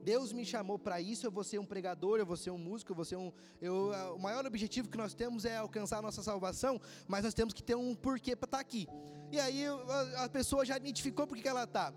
Deus 0.02 0.32
me 0.32 0.46
chamou 0.46 0.78
para 0.78 1.00
isso, 1.00 1.26
eu 1.26 1.30
vou 1.30 1.44
ser 1.44 1.58
um 1.58 1.66
pregador, 1.66 2.18
eu 2.18 2.24
vou 2.24 2.36
ser 2.36 2.50
um 2.50 2.56
músico, 2.58 2.92
eu 2.92 2.96
vou 2.96 3.04
ser 3.04 3.16
um. 3.16 3.30
Eu, 3.60 3.92
o 4.16 4.18
maior 4.18 4.46
objetivo 4.46 4.88
que 4.88 4.96
nós 4.96 5.12
temos 5.12 5.44
é 5.44 5.58
alcançar 5.58 5.98
a 5.98 6.02
nossa 6.02 6.22
salvação, 6.22 6.80
mas 7.06 7.24
nós 7.24 7.34
temos 7.34 7.52
que 7.52 7.62
ter 7.62 7.74
um 7.74 7.94
porquê 7.94 8.34
para 8.34 8.46
estar 8.46 8.58
tá 8.58 8.60
aqui. 8.62 8.86
E 9.30 9.38
aí 9.38 9.66
a, 9.66 10.24
a 10.24 10.28
pessoa 10.28 10.64
já 10.64 10.76
identificou 10.76 11.26
por 11.26 11.36
que 11.36 11.46
ela 11.46 11.64
está. 11.64 11.92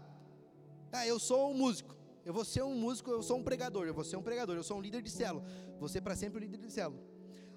Ah, 0.92 1.08
eu 1.08 1.18
sou 1.18 1.50
um 1.50 1.54
músico. 1.54 1.96
Eu 2.26 2.34
vou 2.34 2.46
ser 2.46 2.64
um 2.64 2.76
músico, 2.76 3.10
eu 3.10 3.22
sou 3.22 3.38
um 3.38 3.44
pregador, 3.44 3.86
eu 3.86 3.94
vou 3.94 4.04
ser 4.04 4.16
um 4.16 4.22
pregador, 4.22 4.56
eu 4.56 4.64
sou 4.64 4.78
um 4.78 4.82
líder 4.82 5.02
de 5.02 5.10
célula. 5.10 5.44
Vou 5.80 5.90
ser 5.90 6.02
para 6.02 6.16
sempre 6.16 6.38
o 6.38 6.42
líder 6.42 6.58
de 6.58 6.72
célula. 6.72 7.02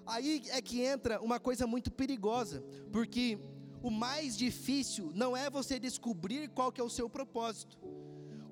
Aí 0.05 0.41
é 0.49 0.61
que 0.61 0.81
entra 0.81 1.21
uma 1.21 1.39
coisa 1.39 1.67
muito 1.67 1.91
perigosa, 1.91 2.63
porque 2.91 3.37
o 3.81 3.89
mais 3.89 4.37
difícil 4.37 5.11
não 5.13 5.35
é 5.35 5.49
você 5.49 5.79
descobrir 5.79 6.49
qual 6.49 6.71
que 6.71 6.81
é 6.81 6.83
o 6.83 6.89
seu 6.89 7.09
propósito. 7.09 7.77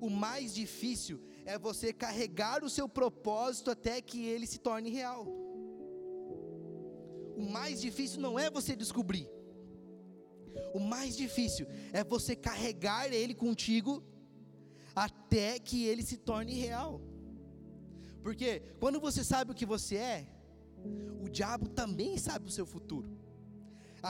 O 0.00 0.10
mais 0.10 0.54
difícil 0.54 1.20
é 1.44 1.58
você 1.58 1.92
carregar 1.92 2.62
o 2.64 2.70
seu 2.70 2.88
propósito 2.88 3.70
até 3.70 4.00
que 4.00 4.24
ele 4.24 4.46
se 4.46 4.58
torne 4.58 4.90
real. 4.90 5.26
O 7.36 7.42
mais 7.50 7.80
difícil 7.80 8.20
não 8.20 8.38
é 8.38 8.50
você 8.50 8.74
descobrir. 8.74 9.28
O 10.72 10.78
mais 10.78 11.16
difícil 11.16 11.66
é 11.92 12.02
você 12.02 12.34
carregar 12.34 13.12
ele 13.12 13.34
contigo 13.34 14.02
até 14.94 15.58
que 15.58 15.84
ele 15.84 16.02
se 16.02 16.16
torne 16.16 16.54
real. 16.54 17.00
Porque 18.22 18.60
quando 18.80 18.98
você 18.98 19.22
sabe 19.22 19.52
o 19.52 19.54
que 19.54 19.66
você 19.66 19.96
é, 19.96 20.26
o 21.20 21.28
diabo 21.28 21.68
também 21.68 22.16
sabe 22.16 22.48
o 22.48 22.50
seu 22.50 22.66
futuro. 22.66 23.08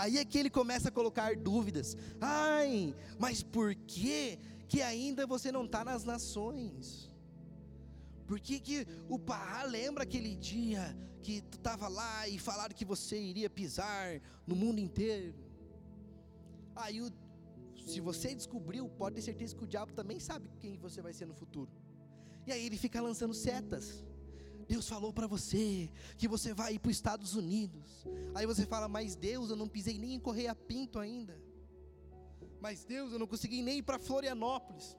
Aí 0.00 0.19
é 0.19 0.25
que 0.25 0.38
ele 0.38 0.50
começa 0.50 0.88
a 0.88 0.93
colocar 0.93 1.37
dúvidas. 1.37 1.97
Ai, 2.21 2.95
mas 3.19 3.43
por 3.43 3.75
que 3.75 4.38
que 4.69 4.83
ainda 4.83 5.26
você 5.26 5.50
não 5.50 5.65
está 5.65 5.85
nas 5.85 6.05
nações? 6.05 7.11
Por 8.26 8.41
que, 8.41 8.59
que 8.59 8.87
o 9.09 9.19
Pará 9.19 9.62
lembra 9.62 10.03
aquele 10.03 10.35
dia 10.35 10.97
que 11.23 11.41
tu 11.43 11.57
estava 11.57 11.87
lá 11.88 12.29
e 12.29 12.38
falaram 12.38 12.75
que 12.75 12.85
você 12.85 13.17
iria 13.19 13.49
pisar 13.49 14.21
no 14.47 14.57
mundo 14.57 14.81
inteiro? 14.81 15.33
Aí, 16.75 17.00
se 17.87 18.00
você 18.00 18.35
descobriu, 18.35 18.88
pode 18.88 19.15
ter 19.17 19.23
certeza 19.23 19.55
que 19.55 19.65
o 19.65 19.67
diabo 19.67 19.93
também 19.93 20.19
sabe 20.19 20.50
quem 20.59 20.76
você 20.76 21.00
vai 21.00 21.12
ser 21.12 21.26
no 21.26 21.35
futuro. 21.35 21.71
E 22.47 22.53
aí 22.53 22.67
ele 22.67 22.76
fica 22.76 23.00
lançando 23.00 23.33
setas. 23.33 24.05
Deus 24.67 24.89
falou 24.89 25.13
para 25.13 25.27
você 25.27 25.91
que 26.19 26.27
você 26.27 26.53
vai 26.53 26.75
ir 26.75 26.79
para 26.79 26.91
os 26.91 26.97
Estados 26.97 27.35
Unidos. 27.35 28.05
Aí 28.35 28.47
você 28.47 28.67
fala, 28.67 28.89
mas 28.89 29.15
Deus, 29.15 29.51
eu 29.51 29.57
não 29.57 29.69
pisei 29.69 29.99
nem 29.99 30.15
em 30.15 30.21
Correia 30.21 30.55
Pinto 30.55 30.99
ainda. 30.99 31.41
Mas 32.61 32.85
Deus, 32.85 33.13
eu 33.13 33.19
não 33.19 33.27
consegui 33.27 33.63
nem 33.63 33.79
ir 33.79 33.83
para 33.83 33.99
Florianópolis. 33.99 34.97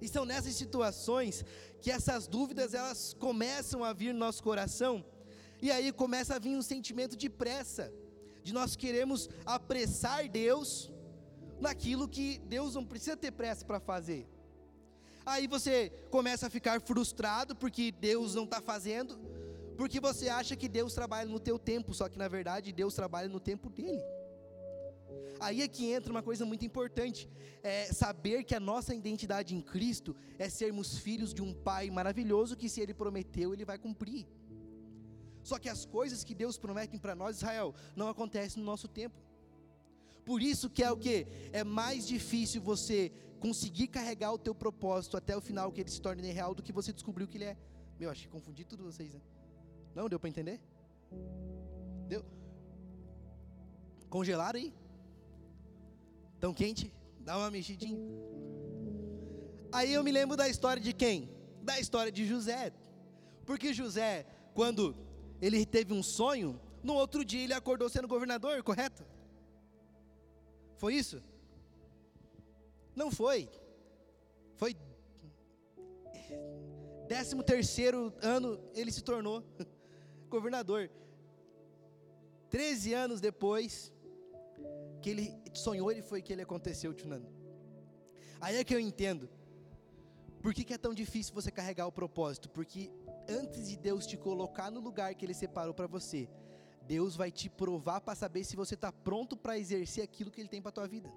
E 0.00 0.08
são 0.08 0.24
nessas 0.24 0.54
situações 0.54 1.44
que 1.80 1.90
essas 1.90 2.26
dúvidas 2.26 2.72
elas 2.72 3.14
começam 3.14 3.84
a 3.84 3.92
vir 3.92 4.12
no 4.14 4.20
nosso 4.20 4.42
coração. 4.42 5.04
E 5.60 5.70
aí 5.70 5.92
começa 5.92 6.36
a 6.36 6.38
vir 6.38 6.56
um 6.56 6.62
sentimento 6.62 7.16
de 7.16 7.28
pressa, 7.28 7.92
de 8.42 8.52
nós 8.54 8.76
queremos 8.76 9.28
apressar 9.44 10.28
Deus 10.28 10.90
naquilo 11.60 12.08
que 12.08 12.38
Deus 12.46 12.74
não 12.74 12.84
precisa 12.86 13.16
ter 13.16 13.32
pressa 13.32 13.64
para 13.64 13.80
fazer. 13.80 14.26
Aí 15.28 15.46
você 15.46 15.90
começa 16.10 16.46
a 16.46 16.50
ficar 16.50 16.80
frustrado 16.80 17.54
porque 17.54 17.92
Deus 17.92 18.34
não 18.34 18.44
está 18.44 18.62
fazendo, 18.62 19.18
porque 19.76 20.00
você 20.00 20.30
acha 20.30 20.56
que 20.56 20.66
Deus 20.66 20.94
trabalha 20.94 21.28
no 21.28 21.38
teu 21.38 21.58
tempo, 21.58 21.92
só 21.92 22.08
que 22.08 22.16
na 22.16 22.28
verdade 22.28 22.72
Deus 22.72 22.94
trabalha 22.94 23.28
no 23.28 23.38
tempo 23.38 23.68
dele. 23.68 24.02
Aí 25.38 25.60
é 25.60 25.68
que 25.68 25.92
entra 25.92 26.10
uma 26.10 26.22
coisa 26.22 26.46
muito 26.46 26.64
importante, 26.64 27.28
é 27.62 27.92
saber 27.92 28.42
que 28.42 28.54
a 28.54 28.60
nossa 28.70 28.94
identidade 28.94 29.54
em 29.54 29.60
Cristo 29.60 30.16
é 30.38 30.48
sermos 30.48 30.96
filhos 30.96 31.34
de 31.34 31.42
um 31.42 31.52
Pai 31.52 31.90
maravilhoso 31.90 32.56
que 32.56 32.68
se 32.68 32.80
Ele 32.80 32.94
prometeu, 32.94 33.52
Ele 33.52 33.66
vai 33.66 33.78
cumprir. 33.78 34.26
Só 35.42 35.58
que 35.58 35.68
as 35.68 35.84
coisas 35.84 36.24
que 36.24 36.34
Deus 36.34 36.56
promete 36.56 36.98
para 36.98 37.14
nós, 37.14 37.36
Israel, 37.36 37.74
não 37.94 38.08
acontecem 38.08 38.60
no 38.60 38.66
nosso 38.66 38.88
tempo. 38.88 39.20
Por 40.24 40.42
isso 40.42 40.68
que 40.70 40.82
é 40.82 40.90
o 40.90 40.96
que? 40.96 41.26
É 41.52 41.62
mais 41.64 42.06
difícil 42.06 42.60
você 42.62 43.12
conseguir 43.38 43.88
carregar 43.88 44.32
o 44.32 44.38
teu 44.38 44.54
propósito 44.54 45.16
até 45.16 45.36
o 45.36 45.40
final 45.40 45.72
que 45.72 45.80
ele 45.80 45.90
se 45.90 46.00
torne 46.00 46.30
real 46.32 46.54
do 46.54 46.62
que 46.62 46.72
você 46.72 46.92
descobriu 46.92 47.26
que 47.26 47.36
ele 47.38 47.44
é. 47.44 47.56
Meu, 47.98 48.10
acho 48.10 48.22
que 48.22 48.28
confundi 48.28 48.64
tudo 48.64 48.84
vocês, 48.84 49.12
né? 49.14 49.20
Não, 49.94 50.08
deu 50.08 50.20
para 50.20 50.28
entender? 50.28 50.60
Deu? 52.08 52.24
Congelaram 54.08 54.58
aí? 54.58 54.72
Tão 56.40 56.54
quente? 56.54 56.92
Dá 57.20 57.36
uma 57.36 57.50
mexidinha. 57.50 57.98
Aí 59.72 59.92
eu 59.92 60.02
me 60.02 60.12
lembro 60.12 60.36
da 60.36 60.48
história 60.48 60.82
de 60.82 60.92
quem? 60.92 61.30
Da 61.62 61.78
história 61.78 62.10
de 62.10 62.24
José. 62.26 62.72
Porque 63.44 63.74
José, 63.74 64.26
quando 64.54 64.96
ele 65.40 65.64
teve 65.66 65.92
um 65.92 66.02
sonho, 66.02 66.60
no 66.82 66.94
outro 66.94 67.24
dia 67.24 67.42
ele 67.42 67.52
acordou 67.52 67.88
sendo 67.88 68.08
governador, 68.08 68.62
correto? 68.62 69.04
Foi 70.76 70.94
isso? 70.94 71.22
Não 73.00 73.12
foi. 73.12 73.48
Foi 74.56 74.76
décimo 77.06 77.44
terceiro 77.44 78.12
ano 78.20 78.60
ele 78.74 78.90
se 78.90 79.02
tornou 79.02 79.44
governador. 80.28 80.90
Treze 82.50 82.92
anos 82.92 83.20
depois 83.20 83.92
que 85.00 85.10
ele 85.10 85.26
sonhou, 85.54 85.92
ele 85.92 86.02
foi 86.02 86.20
que 86.20 86.32
ele 86.32 86.42
aconteceu, 86.42 86.92
Tchunano. 86.92 87.28
Aí 88.40 88.56
é 88.56 88.64
que 88.64 88.74
eu 88.74 88.80
entendo. 88.80 89.28
Por 90.42 90.52
que, 90.52 90.64
que 90.64 90.74
é 90.74 90.78
tão 90.78 90.92
difícil 90.92 91.32
você 91.32 91.52
carregar 91.52 91.86
o 91.86 91.92
propósito? 91.92 92.48
Porque 92.48 92.90
antes 93.28 93.68
de 93.68 93.76
Deus 93.76 94.06
te 94.08 94.16
colocar 94.16 94.72
no 94.72 94.80
lugar 94.80 95.14
que 95.14 95.24
Ele 95.24 95.34
separou 95.34 95.74
para 95.74 95.86
você, 95.86 96.28
Deus 96.82 97.14
vai 97.14 97.30
te 97.30 97.48
provar 97.48 98.00
para 98.00 98.14
saber 98.16 98.42
se 98.44 98.56
você 98.56 98.74
está 98.74 98.90
pronto 98.90 99.36
para 99.36 99.58
exercer 99.58 100.02
aquilo 100.02 100.30
que 100.32 100.40
Ele 100.40 100.48
tem 100.48 100.62
para 100.62 100.72
tua 100.72 100.88
vida. 100.88 101.12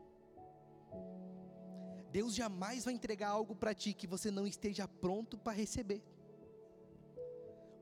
Deus 2.12 2.36
jamais 2.36 2.86
vai 2.86 2.94
entregar 2.94 3.30
algo 3.30 3.56
para 3.56 3.74
ti 3.74 3.94
que 3.94 4.08
você 4.08 4.30
não 4.30 4.46
esteja 4.46 4.88
pronto 4.88 5.38
para 5.38 5.54
receber. 5.54 6.02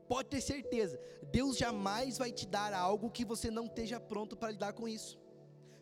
Pode 0.07 0.29
ter 0.29 0.41
certeza, 0.41 0.99
Deus 1.31 1.57
jamais 1.57 2.17
vai 2.17 2.31
te 2.31 2.47
dar 2.47 2.73
algo 2.73 3.11
que 3.11 3.23
você 3.23 3.51
não 3.51 3.65
esteja 3.65 3.99
pronto 3.99 4.35
para 4.35 4.51
lidar 4.51 4.73
com 4.73 4.87
isso. 4.87 5.19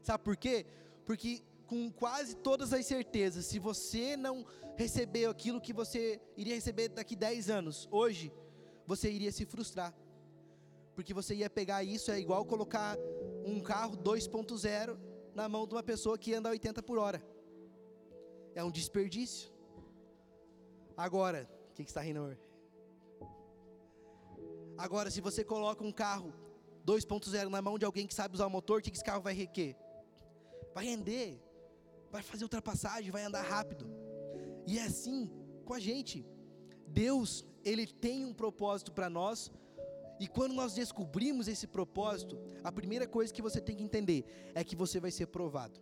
Sabe 0.01 0.23
por 0.23 0.35
quê? 0.35 0.65
Porque 1.05 1.41
com 1.65 1.91
quase 1.91 2.35
todas 2.35 2.73
as 2.73 2.85
certezas, 2.85 3.45
se 3.45 3.59
você 3.59 4.17
não 4.17 4.45
recebeu 4.75 5.29
aquilo 5.29 5.61
que 5.61 5.73
você 5.73 6.21
iria 6.35 6.55
receber 6.55 6.89
daqui 6.89 7.15
10 7.15 7.49
anos, 7.49 7.87
hoje, 7.91 8.31
você 8.85 9.09
iria 9.11 9.31
se 9.31 9.45
frustrar 9.45 9.93
porque 10.97 11.13
você 11.13 11.35
ia 11.35 11.47
pegar 11.47 11.83
isso, 11.83 12.09
é 12.09 12.19
igual 12.19 12.43
colocar 12.43 12.97
um 13.45 13.59
carro 13.59 13.95
2.0 13.95 14.97
na 15.35 15.47
mão 15.47 15.67
de 15.67 15.75
uma 15.75 15.83
pessoa 15.83 16.17
que 16.17 16.33
anda 16.33 16.49
a 16.49 16.53
80 16.53 16.81
por 16.81 16.97
hora. 16.97 17.23
É 18.59 18.63
um 18.63 18.71
desperdício. 18.79 19.45
Agora, 21.05 21.39
que, 21.77 21.83
que 21.83 21.91
está 21.91 22.01
rindo? 22.01 22.35
Agora, 24.75 25.11
se 25.11 25.21
você 25.21 25.43
coloca 25.43 25.83
um 25.83 25.91
carro 25.91 26.33
2.0 26.83 27.49
na 27.49 27.61
mão 27.61 27.77
de 27.77 27.85
alguém 27.85 28.07
que 28.07 28.15
sabe 28.15 28.33
usar 28.33 28.47
o 28.47 28.49
motor, 28.49 28.79
o 28.79 28.81
que, 28.81 28.89
que 28.89 28.97
esse 28.97 29.05
carro 29.05 29.21
vai 29.21 29.35
requer? 29.35 29.77
Vai 30.73 30.85
render, 30.85 31.39
vai 32.09 32.23
fazer 32.23 32.43
ultrapassagem, 32.45 33.11
vai 33.11 33.23
andar 33.23 33.43
rápido. 33.43 33.87
E 34.65 34.79
é 34.79 34.83
assim 34.83 35.29
com 35.65 35.73
a 35.75 35.79
gente. 35.79 36.25
Deus, 36.87 37.45
Ele 37.63 37.85
tem 37.85 38.25
um 38.25 38.33
propósito 38.33 38.91
para 38.91 39.09
nós, 39.09 39.51
e 40.19 40.27
quando 40.27 40.53
nós 40.53 40.73
descobrimos 40.73 41.47
esse 41.47 41.67
propósito, 41.67 42.39
a 42.63 42.71
primeira 42.71 43.07
coisa 43.07 43.31
que 43.31 43.41
você 43.41 43.61
tem 43.61 43.75
que 43.75 43.83
entender 43.83 44.25
é 44.55 44.63
que 44.63 44.75
você 44.75 44.99
vai 44.99 45.11
ser 45.11 45.27
provado. 45.27 45.79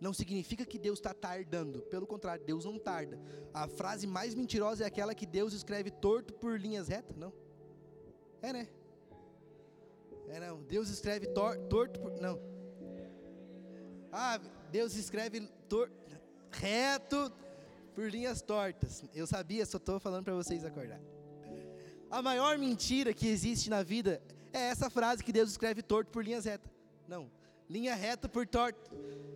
Não 0.00 0.12
significa 0.12 0.64
que 0.64 0.78
Deus 0.78 0.98
está 0.98 1.12
tardando, 1.12 1.82
pelo 1.82 2.06
contrário, 2.06 2.44
Deus 2.44 2.64
não 2.64 2.78
tarda. 2.78 3.18
A 3.52 3.66
frase 3.66 4.06
mais 4.06 4.34
mentirosa 4.34 4.84
é 4.84 4.86
aquela 4.86 5.14
que 5.14 5.26
Deus 5.26 5.52
escreve 5.52 5.90
torto 5.90 6.32
por 6.34 6.58
linhas 6.58 6.88
retas, 6.88 7.16
não? 7.16 7.32
É, 8.40 8.52
né? 8.52 8.68
É 10.28 10.38
não, 10.38 10.62
Deus 10.62 10.88
escreve 10.88 11.26
tor 11.28 11.56
torto 11.68 11.98
por. 11.98 12.12
Não. 12.20 12.38
Ah, 14.12 14.38
Deus 14.70 14.94
escreve 14.94 15.48
reto 16.50 17.32
por 17.94 18.10
linhas 18.10 18.40
tortas. 18.40 19.02
Eu 19.14 19.26
sabia, 19.26 19.66
só 19.66 19.78
estou 19.78 19.98
falando 19.98 20.24
para 20.24 20.34
vocês 20.34 20.64
acordar. 20.64 21.00
A 22.10 22.22
maior 22.22 22.56
mentira 22.58 23.12
que 23.12 23.26
existe 23.26 23.68
na 23.68 23.82
vida 23.82 24.22
é 24.52 24.68
essa 24.68 24.88
frase 24.88 25.24
que 25.24 25.32
Deus 25.32 25.50
escreve 25.50 25.82
torto 25.82 26.10
por 26.10 26.24
linhas 26.24 26.44
retas. 26.44 26.70
Não, 27.06 27.30
linha 27.68 27.94
reta 27.94 28.28
por 28.28 28.46
torto. 28.46 28.90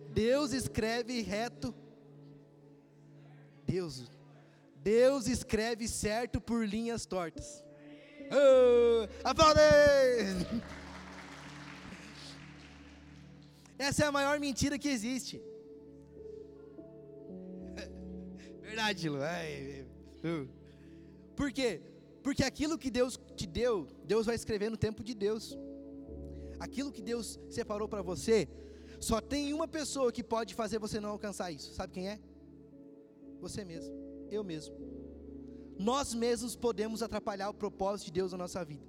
Deus 0.09 0.53
escreve 0.53 1.21
reto. 1.21 1.73
Deus, 3.65 4.09
Deus 4.75 5.27
escreve 5.27 5.87
certo 5.87 6.41
por 6.41 6.67
linhas 6.67 7.05
tortas. 7.05 7.63
Oh, 8.31 9.07
aplaude! 9.23 9.59
Essa 13.77 14.05
é 14.05 14.07
a 14.07 14.11
maior 14.11 14.39
mentira 14.39 14.77
que 14.77 14.87
existe. 14.89 15.41
Verdade, 18.61 19.09
Lu. 19.09 19.19
Por 21.35 21.51
quê? 21.51 21.81
Porque 22.21 22.43
aquilo 22.43 22.77
que 22.77 22.89
Deus 22.89 23.19
te 23.35 23.45
deu, 23.45 23.87
Deus 24.05 24.25
vai 24.25 24.35
escrever 24.35 24.69
no 24.69 24.77
tempo 24.77 25.03
de 25.03 25.13
Deus. 25.13 25.57
Aquilo 26.65 26.93
que 26.95 27.01
Deus 27.01 27.37
separou 27.49 27.87
para 27.89 28.01
você, 28.01 28.47
só 29.07 29.19
tem 29.19 29.53
uma 29.53 29.67
pessoa 29.67 30.13
que 30.13 30.23
pode 30.23 30.55
fazer 30.55 30.79
você 30.79 30.97
não 30.97 31.09
alcançar 31.09 31.51
isso. 31.51 31.73
Sabe 31.73 31.91
quem 31.95 32.07
é? 32.07 32.17
Você 33.41 33.65
mesmo. 33.65 33.93
Eu 34.31 34.45
mesmo. 34.45 34.73
Nós 35.77 36.13
mesmos 36.13 36.55
podemos 36.55 37.03
atrapalhar 37.03 37.49
o 37.49 37.53
propósito 37.53 38.05
de 38.05 38.13
Deus 38.13 38.31
na 38.31 38.37
nossa 38.37 38.63
vida. 38.63 38.85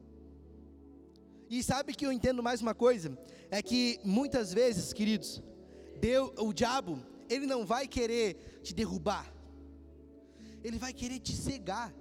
E 1.50 1.64
sabe 1.64 1.94
que 1.96 2.06
eu 2.06 2.12
entendo 2.12 2.44
mais 2.48 2.60
uma 2.60 2.76
coisa? 2.76 3.18
É 3.50 3.60
que 3.60 3.98
muitas 4.04 4.52
vezes, 4.52 4.92
queridos, 4.92 5.42
Deus, 6.00 6.30
o 6.38 6.52
diabo, 6.52 6.94
ele 7.28 7.44
não 7.44 7.66
vai 7.66 7.88
querer 7.88 8.60
te 8.62 8.72
derrubar. 8.72 9.26
Ele 10.62 10.78
vai 10.78 10.92
querer 10.92 11.18
te 11.18 11.34
cegar. 11.34 11.92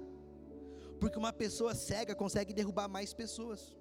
Porque 0.99 1.17
uma 1.17 1.33
pessoa 1.33 1.73
cega 1.73 2.13
consegue 2.13 2.53
derrubar 2.53 2.87
mais 2.87 3.11
pessoas. 3.11 3.75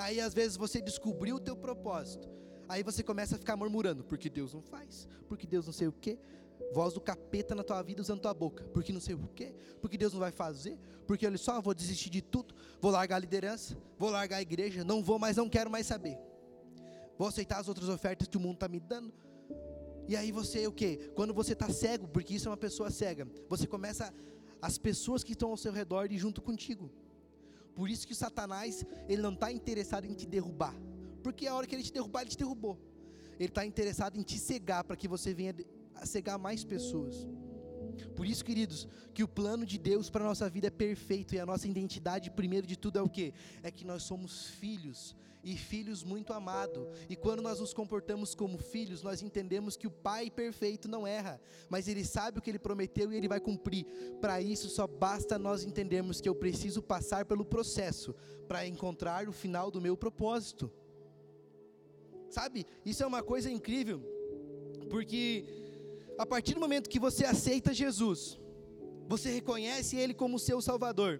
Aí 0.00 0.20
às 0.20 0.34
vezes 0.34 0.56
você 0.56 0.80
descobriu 0.80 1.36
o 1.36 1.40
teu 1.40 1.56
propósito. 1.56 2.28
Aí 2.68 2.82
você 2.82 3.02
começa 3.02 3.34
a 3.34 3.38
ficar 3.38 3.56
murmurando, 3.56 4.04
porque 4.04 4.30
Deus 4.30 4.54
não 4.54 4.62
faz, 4.62 5.08
porque 5.28 5.46
Deus 5.46 5.66
não 5.66 5.72
sei 5.72 5.88
o 5.88 5.92
quê. 5.92 6.18
Voz 6.72 6.94
do 6.94 7.00
capeta 7.00 7.54
na 7.54 7.64
tua 7.64 7.82
vida 7.82 8.00
usando 8.00 8.20
tua 8.20 8.32
boca, 8.32 8.64
porque 8.72 8.92
não 8.92 9.00
sei 9.00 9.14
o 9.16 9.28
quê, 9.34 9.52
porque 9.80 9.98
Deus 9.98 10.12
não 10.12 10.20
vai 10.20 10.30
fazer, 10.30 10.78
porque 11.04 11.26
olha 11.26 11.36
só, 11.36 11.60
vou 11.60 11.74
desistir 11.74 12.10
de 12.10 12.22
tudo, 12.22 12.54
vou 12.80 12.92
largar 12.92 13.16
a 13.16 13.18
liderança, 13.18 13.76
vou 13.98 14.08
largar 14.08 14.36
a 14.36 14.42
igreja, 14.42 14.84
não 14.84 15.02
vou 15.02 15.18
mais, 15.18 15.36
não 15.36 15.48
quero 15.48 15.68
mais 15.68 15.86
saber. 15.86 16.16
Vou 17.18 17.26
aceitar 17.26 17.58
as 17.58 17.68
outras 17.68 17.88
ofertas 17.88 18.28
que 18.28 18.36
o 18.36 18.40
mundo 18.40 18.54
está 18.54 18.68
me 18.68 18.78
dando. 18.78 19.12
E 20.06 20.16
aí 20.16 20.30
você 20.30 20.66
o 20.66 20.72
quê? 20.72 21.10
Quando 21.14 21.34
você 21.34 21.52
está 21.54 21.68
cego, 21.68 22.06
porque 22.08 22.34
isso 22.34 22.48
é 22.48 22.50
uma 22.50 22.56
pessoa 22.56 22.90
cega, 22.90 23.26
você 23.48 23.66
começa 23.66 24.14
as 24.62 24.78
pessoas 24.78 25.24
que 25.24 25.32
estão 25.32 25.50
ao 25.50 25.56
seu 25.56 25.72
redor 25.72 26.10
ir 26.10 26.18
junto 26.18 26.40
contigo. 26.40 26.90
Por 27.74 27.88
isso 27.88 28.06
que 28.06 28.14
Satanás, 28.14 28.84
ele 29.08 29.22
não 29.22 29.32
está 29.32 29.50
interessado 29.52 30.04
em 30.04 30.14
te 30.14 30.26
derrubar. 30.26 30.74
Porque 31.22 31.46
a 31.46 31.54
hora 31.54 31.66
que 31.66 31.74
ele 31.74 31.82
te 31.82 31.92
derrubar, 31.92 32.22
ele 32.22 32.30
te 32.30 32.38
derrubou. 32.38 32.78
Ele 33.38 33.48
está 33.48 33.64
interessado 33.64 34.18
em 34.18 34.22
te 34.22 34.38
cegar 34.38 34.84
para 34.84 34.96
que 34.96 35.08
você 35.08 35.32
venha 35.32 35.54
a 35.94 36.04
cegar 36.04 36.38
mais 36.38 36.64
pessoas. 36.64 37.26
Por 38.16 38.26
isso, 38.26 38.44
queridos, 38.44 38.86
que 39.14 39.22
o 39.22 39.28
plano 39.28 39.64
de 39.64 39.78
Deus 39.78 40.10
para 40.10 40.24
a 40.24 40.28
nossa 40.28 40.48
vida 40.48 40.68
é 40.68 40.70
perfeito 40.70 41.34
e 41.34 41.40
a 41.40 41.46
nossa 41.46 41.68
identidade, 41.68 42.30
primeiro 42.30 42.66
de 42.66 42.76
tudo, 42.76 42.98
é 42.98 43.02
o 43.02 43.08
que? 43.08 43.32
É 43.62 43.70
que 43.70 43.84
nós 43.84 44.02
somos 44.02 44.46
filhos 44.46 45.16
e 45.42 45.56
filhos 45.56 46.04
muito 46.04 46.32
amados. 46.32 46.86
E 47.08 47.16
quando 47.16 47.42
nós 47.42 47.60
nos 47.60 47.72
comportamos 47.72 48.34
como 48.34 48.58
filhos, 48.58 49.02
nós 49.02 49.22
entendemos 49.22 49.76
que 49.76 49.86
o 49.86 49.90
Pai 49.90 50.30
perfeito 50.30 50.88
não 50.88 51.06
erra, 51.06 51.40
mas 51.68 51.88
Ele 51.88 52.04
sabe 52.04 52.38
o 52.38 52.42
que 52.42 52.50
Ele 52.50 52.58
prometeu 52.58 53.12
e 53.12 53.16
Ele 53.16 53.28
vai 53.28 53.40
cumprir. 53.40 53.86
Para 54.20 54.40
isso, 54.40 54.68
só 54.68 54.86
basta 54.86 55.38
nós 55.38 55.64
entendermos 55.64 56.20
que 56.20 56.28
eu 56.28 56.34
preciso 56.34 56.82
passar 56.82 57.24
pelo 57.24 57.44
processo 57.44 58.14
para 58.46 58.66
encontrar 58.66 59.28
o 59.28 59.32
final 59.32 59.70
do 59.70 59.80
meu 59.80 59.96
propósito. 59.96 60.70
Sabe? 62.28 62.64
Isso 62.84 63.02
é 63.02 63.06
uma 63.06 63.22
coisa 63.22 63.50
incrível, 63.50 64.00
porque 64.88 65.44
a 66.20 66.26
partir 66.26 66.52
do 66.52 66.60
momento 66.60 66.90
que 66.90 67.00
você 67.00 67.24
aceita 67.24 67.72
Jesus, 67.72 68.38
você 69.08 69.30
reconhece 69.30 69.96
Ele 69.96 70.12
como 70.12 70.38
seu 70.38 70.60
Salvador, 70.60 71.18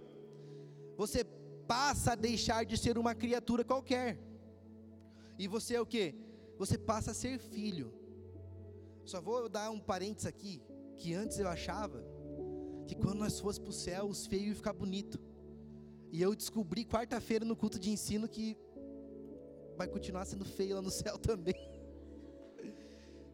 você 0.95 1.25
passa 1.67 2.13
a 2.13 2.15
deixar 2.15 2.67
de 2.67 2.77
ser 2.77 2.99
uma 2.99 3.15
criatura 3.15 3.65
qualquer. 3.65 4.19
E 5.39 5.49
você 5.49 5.77
é 5.77 5.81
o 5.81 5.87
que? 5.87 6.15
Você 6.59 6.77
passa 6.77 7.13
a 7.13 7.15
ser 7.15 7.39
filho. 7.39 7.95
Só 9.07 9.23
vou 9.23 9.49
dar 9.49 9.71
um 9.71 9.81
parênteses 9.81 10.27
aqui, 10.27 10.63
que 10.99 11.15
antes 11.15 11.39
eu 11.39 11.49
achava 11.49 12.05
que 12.87 12.95
quando 12.95 13.21
nós 13.21 13.41
fosse 13.41 13.59
para 13.59 13.71
o 13.71 13.73
céu, 13.73 14.05
os 14.05 14.27
feios 14.27 14.49
iam 14.49 14.55
ficar 14.55 14.75
bonito. 14.75 15.19
E 16.13 16.21
eu 16.21 16.35
descobri 16.35 16.85
quarta-feira 16.85 17.47
no 17.47 17.57
culto 17.57 17.79
de 17.79 17.89
ensino 17.89 18.29
que 18.29 18.55
vai 19.79 19.89
continuar 19.89 20.27
sendo 20.27 20.45
feio 20.45 20.75
lá 20.75 20.83
no 20.83 20.91
céu 20.91 21.17
também. 21.31 21.70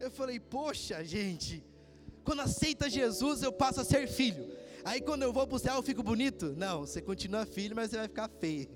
Eu 0.07 0.11
falei, 0.11 0.39
poxa, 0.39 1.03
gente, 1.05 1.65
quando 2.25 2.41
aceita 2.41 2.89
Jesus, 2.89 3.43
eu 3.43 3.53
passo 3.53 3.81
a 3.81 3.85
ser 3.85 4.07
filho. 4.07 4.45
Aí 4.85 5.01
quando 5.01 5.25
eu 5.25 5.33
vou 5.33 5.47
para 5.49 5.57
o 5.57 5.59
céu 5.59 5.75
eu 5.75 5.83
fico 5.83 6.01
bonito? 6.01 6.55
Não, 6.57 6.87
você 6.87 7.03
continua 7.03 7.45
filho, 7.45 7.75
mas 7.75 7.91
você 7.91 7.97
vai 7.97 8.07
ficar 8.07 8.29
feio. 8.29 8.69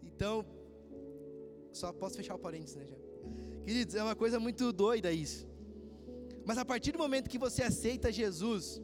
Então, 0.00 0.46
só 1.72 1.92
posso 1.92 2.16
fechar 2.16 2.36
o 2.36 2.38
parênteses, 2.38 2.76
né, 2.76 2.86
já? 2.86 2.96
Queridos, 3.64 3.96
é 3.96 4.02
uma 4.02 4.14
coisa 4.14 4.38
muito 4.38 4.72
doida 4.72 5.10
isso. 5.10 5.44
Mas 6.46 6.56
a 6.56 6.64
partir 6.64 6.92
do 6.92 6.98
momento 6.98 7.28
que 7.28 7.36
você 7.36 7.64
aceita 7.64 8.12
Jesus, 8.12 8.80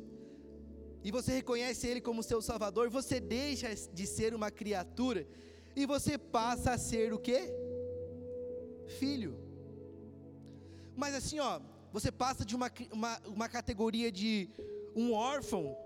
e 1.05 1.13
você 1.13 1.33
reconhece 1.35 1.87
Ele 1.87 2.01
como 2.01 2.21
seu 2.21 2.43
Salvador, 2.43 2.91
você 2.91 3.21
deixa 3.21 3.69
de 3.93 4.07
ser 4.09 4.35
uma 4.35 4.51
criatura, 4.51 5.25
e 5.77 5.87
você 5.87 6.19
passa 6.19 6.73
a 6.73 6.79
ser 6.79 7.13
o 7.13 7.19
quê? 7.19 7.55
Filho. 8.99 9.44
Mas 10.97 11.15
assim, 11.15 11.39
ó, 11.41 11.61
você 11.93 12.11
passa 12.11 12.45
de 12.45 12.55
uma, 12.55 12.71
uma, 12.93 13.21
uma 13.27 13.49
categoria 13.49 14.11
de 14.11 14.49
um 14.95 15.13
órfão 15.13 15.77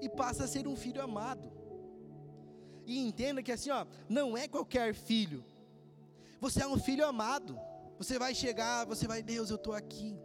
e 0.00 0.08
passa 0.08 0.44
a 0.44 0.48
ser 0.48 0.66
um 0.66 0.76
filho 0.76 1.02
amado. 1.02 1.50
E 2.86 2.98
entenda 2.98 3.42
que 3.42 3.52
assim, 3.52 3.70
ó, 3.70 3.86
não 4.08 4.36
é 4.36 4.48
qualquer 4.48 4.94
filho. 4.94 5.44
Você 6.40 6.62
é 6.62 6.66
um 6.66 6.78
filho 6.78 7.06
amado. 7.06 7.58
Você 7.98 8.18
vai 8.18 8.34
chegar, 8.34 8.86
você 8.86 9.06
vai, 9.06 9.22
Deus, 9.22 9.50
eu 9.50 9.56
estou 9.56 9.74
aqui. 9.74 10.18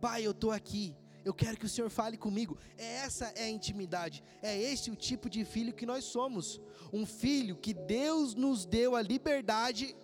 Pai, 0.00 0.26
eu 0.26 0.32
estou 0.32 0.50
aqui. 0.50 0.94
Eu 1.24 1.34
quero 1.34 1.56
que 1.56 1.66
o 1.66 1.68
Senhor 1.68 1.90
fale 1.90 2.16
comigo. 2.16 2.56
Essa 2.76 3.26
é 3.34 3.44
a 3.44 3.50
intimidade. 3.50 4.22
É 4.42 4.56
esse 4.56 4.90
o 4.90 4.96
tipo 4.96 5.28
de 5.28 5.44
filho 5.44 5.72
que 5.74 5.86
nós 5.86 6.04
somos. 6.04 6.60
Um 6.92 7.04
filho 7.04 7.56
que 7.56 7.74
Deus 7.74 8.34
nos 8.34 8.64
deu 8.64 8.94
a 8.94 9.02
liberdade 9.02 9.94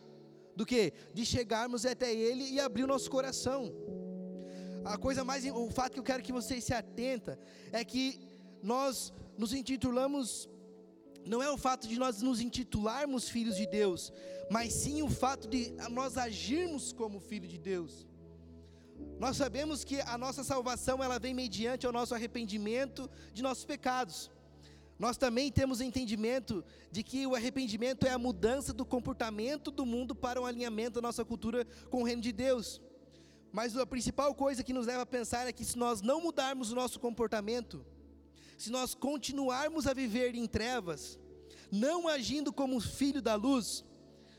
do 0.57 0.67
que? 0.67 0.93
De 1.15 1.25
chegarmos 1.25 1.87
até 1.87 2.13
Ele 2.13 2.45
e 2.55 2.59
abrir 2.59 2.85
o 2.85 2.89
nosso 2.89 3.11
coração 3.11 3.73
a 4.87 4.97
coisa 4.97 5.25
mais, 5.25 5.45
o 5.45 5.71
fato 5.71 5.95
que 5.95 6.01
eu 6.01 6.05
quero 6.11 6.23
que 6.23 6.33
vocês 6.33 6.63
se 6.63 6.73
atenta 6.73 7.39
é 7.73 7.85
que 7.85 8.21
nós 8.63 9.13
nos 9.37 9.53
intitulamos, 9.53 10.49
não 11.25 11.43
é 11.43 11.51
o 11.51 11.59
fato 11.59 11.89
de 11.89 11.99
nós 11.99 12.23
nos 12.23 12.41
intitularmos 12.41 13.29
filhos 13.29 13.57
de 13.57 13.67
Deus, 13.67 14.13
mas 14.51 14.73
sim 14.73 15.03
o 15.03 15.11
fato 15.11 15.49
de 15.49 15.73
nós 15.91 16.17
agirmos 16.17 16.93
como 16.93 17.19
filho 17.19 17.49
de 17.49 17.59
Deus. 17.59 18.07
Nós 19.19 19.37
sabemos 19.37 19.83
que 19.85 20.01
a 20.01 20.17
nossa 20.17 20.45
salvação 20.45 21.03
ela 21.03 21.19
vem 21.19 21.35
mediante 21.35 21.87
o 21.87 21.93
nosso 21.93 22.15
arrependimento 22.15 23.11
de 23.33 23.43
nossos 23.43 23.65
pecados. 23.65 24.31
Nós 24.99 25.17
também 25.17 25.53
temos 25.53 25.81
entendimento 25.81 26.65
de 26.91 27.03
que 27.03 27.27
o 27.27 27.35
arrependimento 27.35 28.07
é 28.07 28.11
a 28.11 28.19
mudança 28.19 28.73
do 28.73 28.85
comportamento 28.85 29.71
do 29.71 29.85
mundo 29.85 30.15
para 30.15 30.41
um 30.41 30.47
alinhamento 30.47 30.95
da 30.95 31.03
nossa 31.03 31.25
cultura 31.25 31.67
com 31.91 32.01
o 32.01 32.05
reino 32.05 32.23
de 32.23 32.33
Deus. 32.33 32.81
Mas 33.53 33.77
a 33.77 33.87
principal 33.87 34.35
coisa 34.35 34.65
que 34.65 34.73
nos 34.73 34.87
leva 34.87 35.03
a 35.03 35.07
pensar 35.07 35.47
é 35.47 35.53
que 35.53 35.65
se 35.65 35.77
nós 35.77 36.01
não 36.01 36.21
mudarmos 36.21 36.73
o 36.73 36.75
nosso 36.75 36.99
comportamento, 36.99 37.85
se 38.57 38.71
nós 38.71 38.95
continuarmos 38.95 39.87
a 39.87 39.93
viver 39.93 40.35
em 40.35 40.47
trevas, 40.47 41.19
não 41.71 42.09
agindo 42.09 42.53
como 42.53 42.81
filho 42.81 43.21
da 43.21 43.35
luz, 43.35 43.85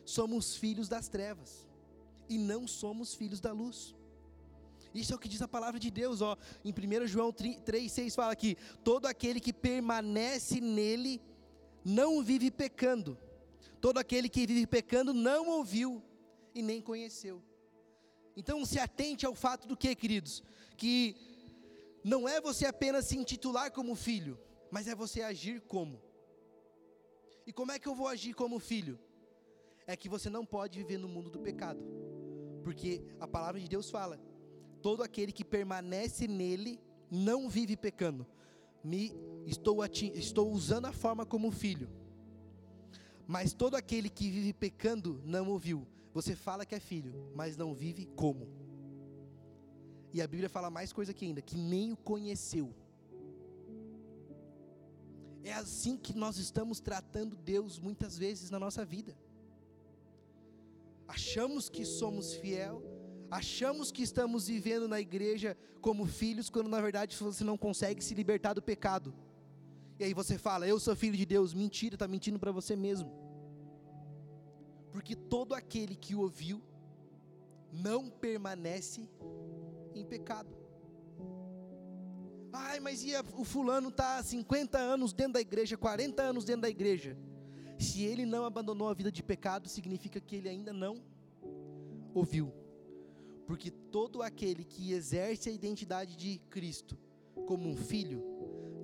somos 0.06 0.56
filhos 0.56 0.88
das 0.88 1.08
trevas 1.08 1.67
e 2.28 2.38
não 2.38 2.67
somos 2.67 3.13
filhos 3.13 3.39
da 3.39 3.52
luz. 3.52 3.96
Isso 4.99 5.13
é 5.13 5.15
o 5.15 5.19
que 5.19 5.29
diz 5.29 5.41
a 5.41 5.47
palavra 5.47 5.79
de 5.79 5.89
Deus, 5.91 6.21
ó. 6.21 6.38
Em 6.63 6.71
1 6.71 7.07
João 7.07 7.31
3,6 7.31 8.15
fala 8.15 8.36
que 8.36 8.57
todo 8.83 9.05
aquele 9.05 9.39
que 9.39 9.53
permanece 9.53 10.60
nele 10.60 11.21
não 11.83 12.23
vive 12.23 12.49
pecando. 12.51 13.17
Todo 13.79 13.97
aquele 13.97 14.27
que 14.27 14.45
vive 14.45 14.65
pecando 14.65 15.13
não 15.13 15.47
ouviu 15.49 16.03
e 16.53 16.62
nem 16.62 16.81
conheceu. 16.81 17.41
Então 18.36 18.65
se 18.65 18.79
atente 18.79 19.25
ao 19.25 19.33
fato 19.33 19.67
do 19.67 19.77
que, 19.77 19.95
queridos? 19.95 20.43
Que 20.75 21.15
não 22.03 22.27
é 22.27 22.39
você 22.39 22.65
apenas 22.65 23.05
se 23.05 23.17
intitular 23.17 23.71
como 23.71 23.95
filho, 23.95 24.39
mas 24.71 24.88
é 24.88 24.95
você 24.95 25.21
agir 25.21 25.62
como. 25.62 26.01
E 27.45 27.53
como 27.53 27.71
é 27.71 27.79
que 27.79 27.88
eu 27.88 27.95
vou 27.95 28.07
agir 28.07 28.33
como 28.33 28.60
filho? 28.60 28.99
É 29.86 29.95
que 29.95 30.10
você 30.10 30.29
não 30.29 30.45
pode 30.45 30.77
viver 30.79 30.97
no 30.97 31.07
mundo 31.07 31.29
do 31.29 31.39
pecado. 31.39 31.81
Porque 32.63 33.01
a 33.19 33.27
palavra 33.27 33.60
de 33.62 33.67
Deus 33.69 33.89
fala: 33.89 34.19
todo 34.81 35.03
aquele 35.03 35.31
que 35.31 35.43
permanece 35.43 36.27
nele 36.27 36.79
não 37.09 37.49
vive 37.49 37.75
pecando. 37.75 38.25
Me 38.83 39.13
estou, 39.45 39.83
estou 39.85 40.51
usando 40.51 40.85
a 40.85 40.93
forma 40.93 41.25
como 41.25 41.51
filho. 41.51 41.89
Mas 43.27 43.53
todo 43.53 43.75
aquele 43.75 44.09
que 44.09 44.29
vive 44.29 44.53
pecando 44.53 45.21
não 45.25 45.49
ouviu. 45.49 45.85
Você 46.13 46.35
fala 46.35 46.65
que 46.65 46.73
é 46.73 46.79
filho, 46.79 47.13
mas 47.35 47.57
não 47.57 47.73
vive 47.73 48.05
como. 48.15 48.47
E 50.13 50.21
a 50.21 50.27
Bíblia 50.27 50.49
fala 50.49 50.69
mais 50.69 50.93
coisa 50.93 51.11
aqui 51.11 51.25
ainda, 51.25 51.41
que 51.41 51.57
nem 51.57 51.91
o 51.91 51.97
conheceu. 51.97 52.73
É 55.43 55.53
assim 55.53 55.95
que 55.97 56.17
nós 56.17 56.37
estamos 56.37 56.79
tratando 56.79 57.35
Deus 57.35 57.79
muitas 57.79 58.17
vezes 58.17 58.49
na 58.49 58.59
nossa 58.59 58.83
vida. 58.83 59.17
Achamos 61.07 61.69
que 61.69 61.85
somos 61.85 62.33
fiel, 62.33 62.81
achamos 63.29 63.91
que 63.91 64.01
estamos 64.01 64.47
vivendo 64.47 64.87
na 64.87 64.99
igreja 64.99 65.57
como 65.81 66.05
filhos, 66.05 66.49
quando 66.49 66.69
na 66.69 66.81
verdade 66.81 67.15
você 67.15 67.43
não 67.43 67.57
consegue 67.57 68.03
se 68.03 68.13
libertar 68.13 68.53
do 68.53 68.61
pecado. 68.61 69.13
E 69.99 70.03
aí 70.03 70.13
você 70.13 70.37
fala, 70.37 70.67
eu 70.67 70.79
sou 70.79 70.95
filho 70.95 71.17
de 71.17 71.25
Deus. 71.25 71.53
Mentira, 71.53 71.95
está 71.95 72.07
mentindo 72.07 72.39
para 72.39 72.51
você 72.51 72.75
mesmo 72.75 73.27
porque 74.97 75.15
todo 75.15 75.53
aquele 75.53 75.95
que 75.95 76.15
ouviu 76.15 76.59
não 77.71 78.09
permanece 78.09 79.07
em 79.93 80.03
pecado. 80.03 80.49
Ai, 82.51 82.79
mas 82.79 83.03
e 83.03 83.11
o 83.35 83.43
fulano 83.43 83.89
está 83.89 84.23
50 84.23 84.75
anos 84.75 85.13
dentro 85.13 85.33
da 85.33 85.39
igreja, 85.39 85.77
40 85.77 86.23
anos 86.23 86.43
dentro 86.43 86.63
da 86.63 86.69
igreja. 86.69 87.15
Se 87.77 88.01
ele 88.01 88.25
não 88.25 88.43
abandonou 88.43 88.89
a 88.89 88.93
vida 88.95 89.11
de 89.11 89.21
pecado, 89.21 89.69
significa 89.69 90.19
que 90.19 90.37
ele 90.37 90.49
ainda 90.49 90.73
não 90.73 91.03
ouviu. 92.15 92.51
Porque 93.47 93.71
todo 93.71 94.21
aquele 94.21 94.63
que 94.63 94.91
exerce 94.91 95.49
a 95.49 95.51
identidade 95.51 96.15
de 96.15 96.38
Cristo 96.49 96.97
como 97.47 97.67
um 97.69 97.75
filho, 97.75 98.21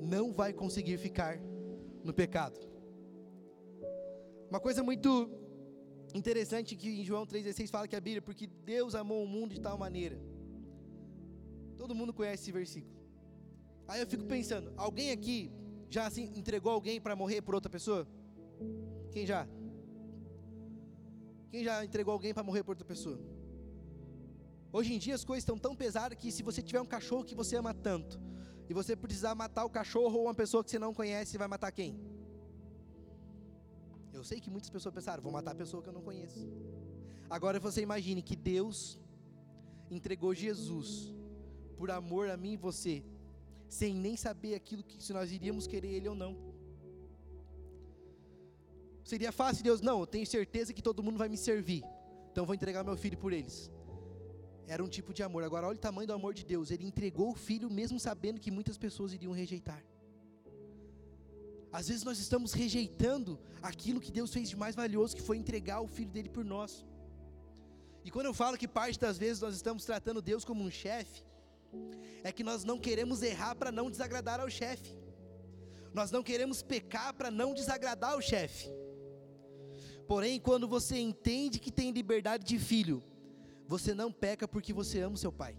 não 0.02 0.32
vai 0.32 0.54
conseguir 0.54 0.98
ficar 0.98 1.38
no 2.04 2.14
pecado. 2.14 2.60
Uma 4.50 4.60
coisa 4.60 4.82
muito 4.82 5.30
Interessante 6.14 6.76
que 6.76 6.90
em 7.02 7.04
João 7.04 7.26
3,16 7.26 7.70
fala 7.70 7.88
que 7.88 7.96
a 7.96 8.02
Bíblia, 8.02 8.22
porque 8.22 8.46
Deus 8.46 8.94
amou 8.94 9.24
o 9.24 9.28
mundo 9.28 9.54
de 9.56 9.60
tal 9.60 9.78
maneira. 9.78 10.20
Todo 11.76 11.96
mundo 11.96 12.14
conhece 12.14 12.44
esse 12.44 12.52
versículo. 12.52 12.94
Aí 13.88 14.00
eu 14.00 14.06
fico 14.06 14.24
pensando, 14.26 14.72
alguém 14.78 15.12
aqui 15.12 15.52
já 15.90 16.06
assim 16.06 16.32
entregou 16.36 16.72
alguém 16.72 17.02
para 17.02 17.16
morrer 17.16 17.42
por 17.42 17.56
outra 17.56 17.70
pessoa? 17.70 18.08
Quem 19.12 19.26
já? 19.26 19.48
Quem 21.50 21.64
já 21.64 21.84
entregou 21.84 22.14
alguém 22.14 22.34
para 22.34 22.44
morrer 22.44 22.64
por 22.64 22.72
outra 22.72 22.86
pessoa? 22.86 23.20
Hoje 24.78 24.92
em 24.94 24.98
dia 24.98 25.14
as 25.14 25.24
coisas 25.24 25.44
estão 25.44 25.58
tão 25.66 25.76
pesadas 25.76 26.18
que 26.18 26.32
se 26.32 26.42
você 26.42 26.60
tiver 26.60 26.82
um 26.82 26.92
cachorro 26.96 27.24
que 27.24 27.36
você 27.36 27.56
ama 27.56 27.74
tanto, 27.76 28.20
e 28.68 28.74
você 28.74 28.96
precisar 28.96 29.36
matar 29.36 29.66
o 29.66 29.70
cachorro 29.70 30.18
ou 30.18 30.26
uma 30.26 30.34
pessoa 30.34 30.64
que 30.64 30.72
você 30.72 30.80
não 30.80 30.94
conhece, 30.94 31.38
vai 31.38 31.48
matar 31.48 31.72
quem? 31.72 32.00
Eu 34.12 34.24
sei 34.24 34.40
que 34.40 34.50
muitas 34.50 34.72
pessoas 34.72 34.96
pensaram, 34.96 35.22
vou 35.22 35.32
matar 35.32 35.52
a 35.52 35.56
pessoa 35.56 35.84
que 35.84 35.90
eu 35.90 35.94
não 35.94 36.02
conheço. 36.02 36.40
Agora 37.30 37.60
você 37.60 37.82
imagine 37.82 38.22
que 38.24 38.36
Deus 38.36 39.00
entregou 39.92 40.34
Jesus 40.34 41.14
por 41.78 41.92
amor 41.92 42.30
a 42.30 42.38
mim 42.38 42.54
e 42.54 42.58
você, 42.58 43.04
sem 43.68 43.94
nem 43.94 44.16
saber 44.16 44.56
aquilo 44.56 44.84
que 44.84 45.04
se 45.04 45.14
nós 45.14 45.32
iríamos 45.32 45.68
querer 45.68 45.90
ele 45.90 46.10
ou 46.10 46.16
não. 46.16 46.36
Seria 49.04 49.32
fácil 49.32 49.64
Deus, 49.64 49.82
não, 49.82 50.00
eu 50.00 50.08
tenho 50.08 50.26
certeza 50.26 50.74
que 50.74 50.82
todo 50.82 51.04
mundo 51.04 51.18
vai 51.18 51.30
me 51.30 51.38
servir. 51.38 51.84
Então 52.32 52.46
vou 52.46 52.56
entregar 52.56 52.84
meu 52.84 52.98
filho 52.98 53.18
por 53.18 53.34
eles. 53.34 53.72
Era 54.68 54.84
um 54.84 54.88
tipo 54.88 55.14
de 55.14 55.22
amor. 55.24 55.44
Agora 55.44 55.68
olha 55.68 55.76
o 55.76 55.80
tamanho 55.80 56.08
do 56.08 56.14
amor 56.14 56.34
de 56.34 56.46
Deus. 56.46 56.72
Ele 56.72 56.86
entregou 56.86 57.32
o 57.32 57.36
filho 57.36 57.70
mesmo 57.70 58.00
sabendo 58.00 58.40
que 58.40 58.52
muitas 58.52 58.78
pessoas 58.78 59.14
iriam 59.14 59.34
rejeitar. 59.34 59.84
Às 61.72 61.88
vezes 61.88 62.04
nós 62.04 62.20
estamos 62.20 62.54
rejeitando 62.54 63.40
aquilo 63.62 64.00
que 64.00 64.12
Deus 64.12 64.32
fez 64.32 64.48
de 64.48 64.56
mais 64.56 64.76
valioso, 64.76 65.16
que 65.16 65.22
foi 65.22 65.38
entregar 65.38 65.82
o 65.82 65.88
filho 65.88 66.12
dele 66.12 66.30
por 66.30 66.46
nós. 66.46 66.86
E 68.06 68.12
quando 68.12 68.28
eu 68.28 68.34
falo 68.34 68.58
que 68.58 68.68
parte 68.68 69.00
das 69.00 69.18
vezes 69.18 69.42
nós 69.42 69.56
estamos 69.56 69.84
tratando 69.84 70.22
Deus 70.22 70.46
como 70.46 70.64
um 70.64 70.70
chefe, 70.70 71.24
é 72.24 72.32
que 72.32 72.44
nós 72.44 72.64
não 72.64 72.78
queremos 72.78 73.24
errar 73.24 73.56
para 73.56 73.72
não 73.72 73.90
desagradar 73.90 74.40
ao 74.40 74.50
chefe. 74.50 74.96
Nós 75.94 76.12
não 76.12 76.22
queremos 76.22 76.62
pecar 76.62 77.14
para 77.14 77.32
não 77.32 77.54
desagradar 77.54 78.14
ao 78.14 78.22
chefe. 78.22 78.68
Porém, 80.08 80.40
quando 80.40 80.68
você 80.68 80.98
entende 80.98 81.60
que 81.60 81.72
tem 81.72 81.92
liberdade 81.92 82.46
de 82.46 82.60
filho, 82.60 83.02
você 83.74 83.92
não 83.92 84.12
peca 84.12 84.48
porque 84.48 84.72
você 84.72 85.00
ama 85.02 85.16
o 85.16 85.18
seu 85.18 85.32
pai. 85.32 85.56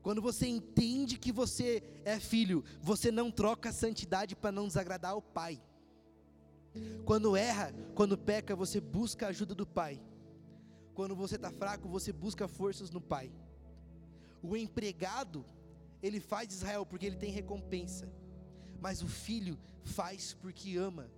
Quando 0.00 0.22
você 0.22 0.46
entende 0.46 1.18
que 1.18 1.30
você 1.30 1.82
é 2.02 2.18
filho, 2.18 2.64
você 2.80 3.10
não 3.10 3.30
troca 3.30 3.68
a 3.68 3.72
santidade 3.74 4.34
para 4.34 4.50
não 4.50 4.66
desagradar 4.66 5.10
ao 5.10 5.20
pai. 5.20 5.60
Quando 7.04 7.36
erra, 7.36 7.74
quando 7.94 8.16
peca, 8.16 8.56
você 8.56 8.80
busca 8.80 9.26
a 9.26 9.28
ajuda 9.28 9.54
do 9.54 9.66
pai. 9.66 10.00
Quando 10.94 11.14
você 11.14 11.36
está 11.36 11.50
fraco, 11.50 11.86
você 11.90 12.10
busca 12.10 12.48
forças 12.48 12.90
no 12.90 13.02
pai. 13.02 13.30
O 14.42 14.56
empregado, 14.56 15.44
ele 16.02 16.20
faz 16.20 16.50
Israel 16.50 16.86
porque 16.86 17.04
ele 17.04 17.16
tem 17.16 17.30
recompensa, 17.30 18.10
mas 18.80 19.02
o 19.02 19.08
filho 19.08 19.58
faz 19.82 20.32
porque 20.32 20.78
ama. 20.78 21.10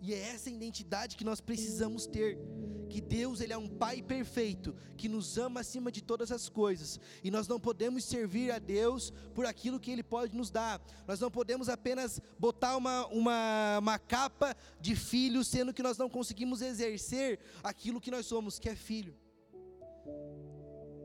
E 0.00 0.12
é 0.12 0.18
essa 0.34 0.50
identidade 0.50 1.16
que 1.16 1.22
nós 1.22 1.40
precisamos 1.40 2.08
ter, 2.08 2.36
que 2.84 3.00
Deus 3.00 3.40
ele 3.40 3.52
é 3.52 3.58
um 3.58 3.68
pai 3.68 4.02
perfeito, 4.02 4.74
que 4.96 5.08
nos 5.08 5.38
ama 5.38 5.60
acima 5.60 5.90
de 5.90 6.02
todas 6.02 6.30
as 6.30 6.48
coisas, 6.48 7.00
e 7.22 7.30
nós 7.30 7.48
não 7.48 7.58
podemos 7.58 8.04
servir 8.04 8.50
a 8.50 8.58
Deus 8.58 9.12
por 9.34 9.46
aquilo 9.46 9.80
que 9.80 9.90
ele 9.90 10.02
pode 10.02 10.36
nos 10.36 10.50
dar. 10.50 10.80
Nós 11.06 11.20
não 11.20 11.30
podemos 11.30 11.68
apenas 11.68 12.20
botar 12.38 12.76
uma, 12.76 13.06
uma, 13.06 13.78
uma 13.78 13.98
capa 13.98 14.56
de 14.80 14.94
filho, 14.94 15.44
sendo 15.44 15.72
que 15.72 15.82
nós 15.82 15.98
não 15.98 16.08
conseguimos 16.08 16.62
exercer 16.62 17.38
aquilo 17.62 18.00
que 18.00 18.10
nós 18.10 18.26
somos, 18.26 18.58
que 18.58 18.68
é 18.68 18.74
filho. 18.74 19.16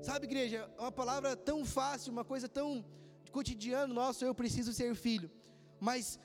Sabe, 0.01 0.25
igreja, 0.25 0.69
é 0.77 0.81
uma 0.81 0.91
palavra 0.91 1.35
tão 1.35 1.65
fácil, 1.65 2.11
uma 2.11 2.23
coisa 2.23 2.47
tão 2.47 2.85
cotidiano 3.31 3.93
nosso, 3.93 4.25
eu 4.25 4.33
preciso 4.33 4.73
ser 4.73 4.95
filho. 4.95 5.29
Mas 5.79 6.17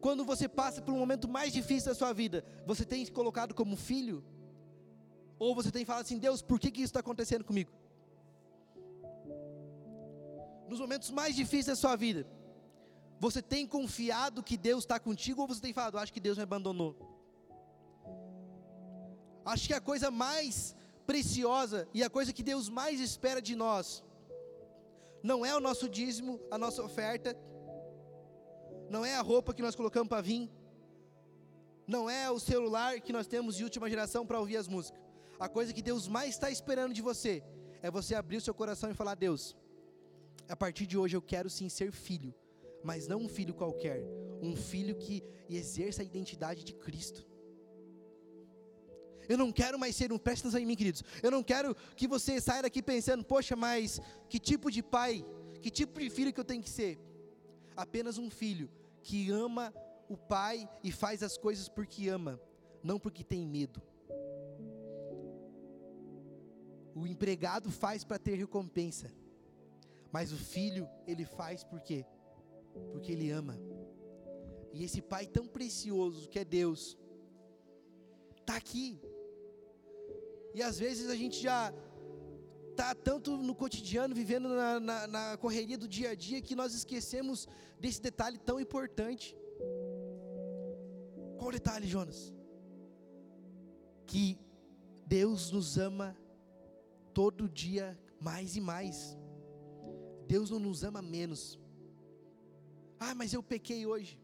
quando 0.00 0.24
você 0.24 0.46
passa 0.46 0.82
por 0.82 0.92
um 0.92 0.98
momento 0.98 1.26
mais 1.26 1.52
difícil 1.52 1.90
da 1.90 1.94
sua 1.94 2.12
vida, 2.12 2.44
você 2.66 2.84
tem 2.84 3.04
se 3.04 3.10
colocado 3.10 3.54
como 3.54 3.76
filho? 3.76 4.22
Ou 5.44 5.54
você 5.58 5.70
tem 5.76 5.84
falado 5.84 6.04
assim, 6.06 6.20
Deus, 6.26 6.40
por 6.50 6.58
que, 6.58 6.70
que 6.70 6.80
isso 6.84 6.92
está 6.92 7.00
acontecendo 7.00 7.44
comigo? 7.50 7.70
Nos 10.70 10.80
momentos 10.84 11.10
mais 11.10 11.32
difíceis 11.40 11.66
da 11.72 11.76
sua 11.82 11.96
vida, 12.04 12.22
você 13.24 13.40
tem 13.42 13.66
confiado 13.66 14.42
que 14.48 14.56
Deus 14.68 14.84
está 14.84 14.98
contigo 15.08 15.42
ou 15.42 15.48
você 15.50 15.60
tem 15.66 15.74
falado, 15.78 15.98
acho 15.98 16.14
que 16.14 16.24
Deus 16.28 16.38
me 16.38 16.44
abandonou? 16.44 16.92
Acho 19.52 19.66
que 19.68 19.74
a 19.74 19.82
coisa 19.90 20.10
mais 20.10 20.74
preciosa 21.06 21.86
e 21.92 22.02
a 22.02 22.08
coisa 22.08 22.32
que 22.32 22.42
Deus 22.42 22.70
mais 22.80 22.98
espera 22.98 23.42
de 23.42 23.54
nós 23.54 24.02
não 25.22 25.44
é 25.44 25.54
o 25.54 25.60
nosso 25.60 25.86
dízimo, 25.90 26.40
a 26.50 26.56
nossa 26.56 26.82
oferta, 26.82 27.36
não 28.88 29.04
é 29.04 29.14
a 29.14 29.20
roupa 29.20 29.52
que 29.52 29.66
nós 29.66 29.76
colocamos 29.76 30.08
para 30.08 30.22
vir, 30.22 30.50
não 31.86 32.08
é 32.08 32.30
o 32.30 32.40
celular 32.40 32.98
que 33.02 33.12
nós 33.12 33.26
temos 33.26 33.56
de 33.56 33.64
última 33.64 33.90
geração 33.90 34.26
para 34.26 34.40
ouvir 34.40 34.56
as 34.56 34.68
músicas. 34.68 35.03
A 35.38 35.48
coisa 35.48 35.72
que 35.72 35.82
Deus 35.82 36.06
mais 36.06 36.30
está 36.30 36.50
esperando 36.50 36.94
de 36.94 37.02
você 37.02 37.42
é 37.82 37.90
você 37.90 38.14
abrir 38.14 38.36
o 38.36 38.40
seu 38.40 38.54
coração 38.54 38.90
e 38.90 38.94
falar: 38.94 39.14
Deus, 39.14 39.56
a 40.48 40.56
partir 40.56 40.86
de 40.86 40.96
hoje 40.96 41.16
eu 41.16 41.22
quero 41.22 41.50
sim 41.50 41.68
ser 41.68 41.92
filho, 41.92 42.34
mas 42.82 43.06
não 43.06 43.20
um 43.20 43.28
filho 43.28 43.54
qualquer, 43.54 44.02
um 44.40 44.54
filho 44.54 44.94
que 44.94 45.22
exerça 45.48 46.02
a 46.02 46.04
identidade 46.04 46.64
de 46.64 46.72
Cristo. 46.74 47.26
Eu 49.28 49.38
não 49.38 49.50
quero 49.50 49.78
mais 49.78 49.96
ser 49.96 50.12
um, 50.12 50.18
presta 50.18 50.46
atenção 50.46 50.60
em 50.60 50.66
mim, 50.66 50.76
queridos. 50.76 51.02
Eu 51.22 51.30
não 51.30 51.42
quero 51.42 51.74
que 51.96 52.06
você 52.06 52.40
saia 52.40 52.62
daqui 52.62 52.82
pensando, 52.82 53.24
poxa, 53.24 53.56
mas 53.56 54.00
que 54.28 54.38
tipo 54.38 54.70
de 54.70 54.82
pai, 54.82 55.24
que 55.62 55.70
tipo 55.70 55.98
de 55.98 56.10
filho 56.10 56.32
que 56.32 56.38
eu 56.38 56.44
tenho 56.44 56.62
que 56.62 56.68
ser? 56.68 56.98
Apenas 57.74 58.18
um 58.18 58.30
filho 58.30 58.70
que 59.02 59.30
ama 59.30 59.74
o 60.08 60.16
pai 60.16 60.68
e 60.82 60.92
faz 60.92 61.22
as 61.22 61.38
coisas 61.38 61.68
porque 61.68 62.08
ama, 62.08 62.40
não 62.82 62.98
porque 62.98 63.24
tem 63.24 63.46
medo. 63.46 63.82
O 66.94 67.06
empregado 67.06 67.70
faz 67.70 68.04
para 68.04 68.18
ter 68.18 68.34
recompensa, 68.34 69.10
mas 70.12 70.32
o 70.32 70.36
filho, 70.36 70.88
ele 71.06 71.24
faz 71.24 71.64
por 71.64 71.80
quê? 71.80 72.06
Porque 72.92 73.10
ele 73.12 73.30
ama. 73.30 73.58
E 74.72 74.84
esse 74.84 75.02
pai 75.02 75.26
tão 75.26 75.46
precioso 75.46 76.28
que 76.28 76.38
é 76.38 76.44
Deus, 76.44 76.96
está 78.40 78.56
aqui. 78.56 79.00
E 80.54 80.62
às 80.62 80.78
vezes 80.78 81.10
a 81.10 81.16
gente 81.16 81.40
já 81.40 81.72
está 82.70 82.94
tanto 82.94 83.36
no 83.36 83.54
cotidiano, 83.54 84.14
vivendo 84.14 84.48
na, 84.48 84.80
na, 84.80 85.06
na, 85.06 85.36
correria 85.36 85.78
do 85.78 85.88
dia 85.88 86.10
a 86.10 86.14
dia, 86.14 86.40
que 86.40 86.54
nós 86.54 86.74
esquecemos 86.74 87.48
desse 87.80 88.00
detalhe 88.00 88.38
tão 88.38 88.60
importante. 88.60 89.36
Qual 91.38 91.48
o 91.48 91.52
detalhe, 91.52 91.86
Jonas? 91.86 92.32
Que 94.06 94.38
Deus 95.06 95.50
nos 95.50 95.78
ama 95.78 96.16
todo 97.20 97.48
dia 97.64 97.86
mais 98.20 98.56
e 98.56 98.60
mais. 98.72 98.96
Deus 100.26 100.50
não 100.50 100.58
nos 100.66 100.82
ama 100.88 101.00
menos. 101.16 101.58
Ah, 102.98 103.14
mas 103.14 103.32
eu 103.32 103.42
pequei 103.42 103.80
hoje. 103.92 104.14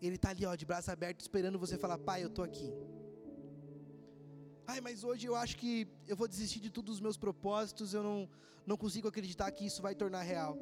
Ele 0.00 0.16
está 0.16 0.30
ali, 0.30 0.44
ó, 0.44 0.54
de 0.54 0.66
braço 0.70 0.90
aberto, 0.90 1.20
esperando 1.20 1.58
você 1.58 1.76
falar: 1.84 1.98
Pai, 1.98 2.22
eu 2.24 2.28
estou 2.28 2.44
aqui. 2.44 2.70
Ai, 4.66 4.80
mas 4.80 5.04
hoje 5.04 5.26
eu 5.26 5.36
acho 5.36 5.56
que 5.56 5.86
eu 6.06 6.16
vou 6.16 6.26
desistir 6.26 6.60
de 6.60 6.70
todos 6.70 6.94
os 6.94 7.00
meus 7.00 7.18
propósitos, 7.24 7.92
eu 7.92 8.02
não, 8.02 8.28
não 8.66 8.76
consigo 8.76 9.08
acreditar 9.08 9.50
que 9.52 9.66
isso 9.66 9.82
vai 9.82 9.94
tornar 9.94 10.22
real. 10.22 10.58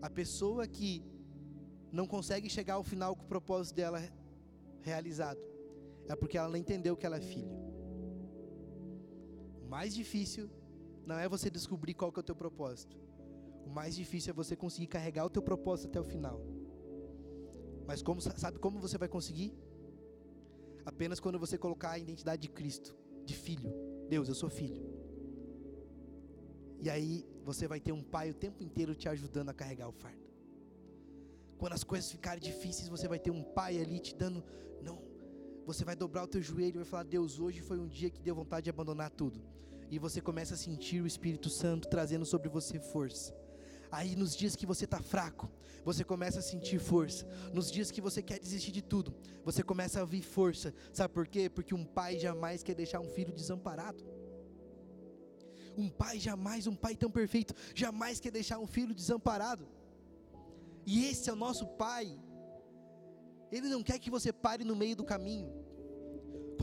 A 0.00 0.10
pessoa 0.10 0.66
que 0.66 1.04
não 1.92 2.06
consegue 2.06 2.48
chegar 2.50 2.74
ao 2.74 2.82
final 2.82 3.14
com 3.14 3.24
o 3.24 3.28
propósito 3.28 3.76
dela 3.76 4.02
realizado, 4.80 5.40
é 6.08 6.16
porque 6.16 6.36
ela 6.36 6.48
não 6.48 6.56
entendeu 6.56 6.96
que 6.96 7.06
ela 7.06 7.18
é 7.18 7.20
filho. 7.20 7.61
Mais 9.72 9.94
difícil 9.94 10.50
não 11.06 11.18
é 11.18 11.26
você 11.34 11.48
descobrir 11.48 11.94
qual 11.94 12.12
que 12.12 12.18
é 12.20 12.22
o 12.22 12.28
teu 12.30 12.36
propósito. 12.36 12.94
O 13.66 13.70
mais 13.70 13.94
difícil 13.96 14.30
é 14.30 14.34
você 14.34 14.54
conseguir 14.54 14.86
carregar 14.86 15.24
o 15.24 15.30
teu 15.30 15.40
propósito 15.40 15.88
até 15.88 15.98
o 15.98 16.04
final. 16.04 16.38
Mas 17.86 18.02
como, 18.02 18.20
sabe 18.20 18.58
como 18.58 18.78
você 18.78 18.98
vai 18.98 19.08
conseguir? 19.08 19.50
Apenas 20.84 21.18
quando 21.18 21.38
você 21.38 21.56
colocar 21.56 21.92
a 21.92 21.98
identidade 21.98 22.42
de 22.42 22.48
Cristo, 22.48 22.94
de 23.24 23.34
filho. 23.34 23.72
Deus, 24.10 24.28
eu 24.28 24.34
sou 24.34 24.50
filho. 24.50 24.82
E 26.78 26.90
aí 26.90 27.24
você 27.42 27.66
vai 27.66 27.80
ter 27.80 27.92
um 27.92 28.02
pai 28.02 28.28
o 28.30 28.34
tempo 28.34 28.62
inteiro 28.62 28.94
te 28.94 29.08
ajudando 29.08 29.48
a 29.48 29.54
carregar 29.54 29.88
o 29.88 29.92
fardo. 29.92 30.28
Quando 31.56 31.72
as 31.72 31.82
coisas 31.82 32.12
ficarem 32.12 32.42
difíceis, 32.42 32.90
você 32.90 33.08
vai 33.08 33.18
ter 33.18 33.30
um 33.30 33.42
pai 33.42 33.80
ali 33.80 33.98
te 34.00 34.14
dando, 34.14 34.44
não, 34.82 35.02
você 35.64 35.82
vai 35.82 35.96
dobrar 35.96 36.24
o 36.24 36.28
teu 36.28 36.42
joelho 36.42 36.76
e 36.76 36.82
vai 36.82 36.84
falar: 36.84 37.04
"Deus, 37.04 37.40
hoje 37.40 37.62
foi 37.62 37.78
um 37.78 37.88
dia 37.88 38.10
que 38.10 38.20
deu 38.20 38.34
vontade 38.34 38.64
de 38.64 38.70
abandonar 38.70 39.10
tudo". 39.10 39.40
E 39.92 39.98
você 39.98 40.22
começa 40.22 40.54
a 40.54 40.56
sentir 40.56 41.02
o 41.02 41.06
Espírito 41.06 41.50
Santo 41.50 41.86
trazendo 41.86 42.24
sobre 42.24 42.48
você 42.48 42.80
força. 42.80 43.36
Aí 43.90 44.16
nos 44.16 44.34
dias 44.34 44.56
que 44.56 44.64
você 44.64 44.86
está 44.86 44.98
fraco, 45.02 45.50
você 45.84 46.02
começa 46.02 46.38
a 46.38 46.42
sentir 46.42 46.78
força. 46.78 47.26
Nos 47.52 47.70
dias 47.70 47.90
que 47.90 48.00
você 48.00 48.22
quer 48.22 48.38
desistir 48.38 48.72
de 48.72 48.80
tudo, 48.80 49.14
você 49.44 49.62
começa 49.62 49.98
a 49.98 50.02
ouvir 50.02 50.22
força. 50.22 50.72
Sabe 50.94 51.12
por 51.12 51.28
quê? 51.28 51.50
Porque 51.50 51.74
um 51.74 51.84
pai 51.84 52.18
jamais 52.18 52.62
quer 52.62 52.74
deixar 52.74 53.00
um 53.00 53.10
filho 53.10 53.34
desamparado. 53.34 54.02
Um 55.76 55.90
pai 55.90 56.18
jamais, 56.18 56.66
um 56.66 56.74
pai 56.74 56.96
tão 56.96 57.10
perfeito, 57.10 57.54
jamais 57.74 58.18
quer 58.18 58.30
deixar 58.30 58.58
um 58.58 58.66
filho 58.66 58.94
desamparado. 58.94 59.68
E 60.86 61.04
esse 61.04 61.28
é 61.28 61.34
o 61.34 61.36
nosso 61.36 61.66
pai. 61.66 62.18
Ele 63.50 63.68
não 63.68 63.82
quer 63.82 63.98
que 63.98 64.08
você 64.10 64.32
pare 64.32 64.64
no 64.64 64.74
meio 64.74 64.96
do 64.96 65.04
caminho. 65.04 65.61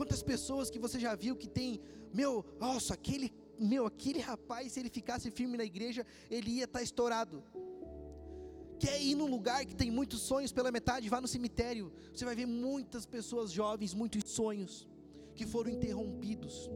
Quantas 0.00 0.22
pessoas 0.22 0.70
que 0.70 0.78
você 0.78 0.98
já 0.98 1.14
viu 1.14 1.36
que 1.36 1.46
tem, 1.46 1.78
meu, 2.18 2.42
nossa, 2.58 2.94
aquele 2.94 3.30
meu, 3.58 3.84
aquele 3.84 4.18
rapaz, 4.18 4.72
se 4.72 4.80
ele 4.80 4.88
ficasse 4.88 5.30
firme 5.30 5.58
na 5.58 5.64
igreja, 5.64 6.06
ele 6.30 6.52
ia 6.52 6.64
estar 6.64 6.78
tá 6.78 6.82
estourado. 6.82 7.44
Quer 8.78 8.98
ir 9.02 9.14
num 9.14 9.26
lugar 9.26 9.66
que 9.66 9.76
tem 9.76 9.90
muitos 9.90 10.22
sonhos 10.22 10.52
pela 10.52 10.72
metade, 10.72 11.10
vá 11.10 11.20
no 11.20 11.28
cemitério. 11.28 11.92
Você 12.14 12.24
vai 12.24 12.34
ver 12.34 12.46
muitas 12.46 13.04
pessoas 13.04 13.52
jovens, 13.52 13.92
muitos 13.92 14.30
sonhos 14.30 14.88
que 15.34 15.46
foram 15.46 15.70
interrompidos. 15.70 16.70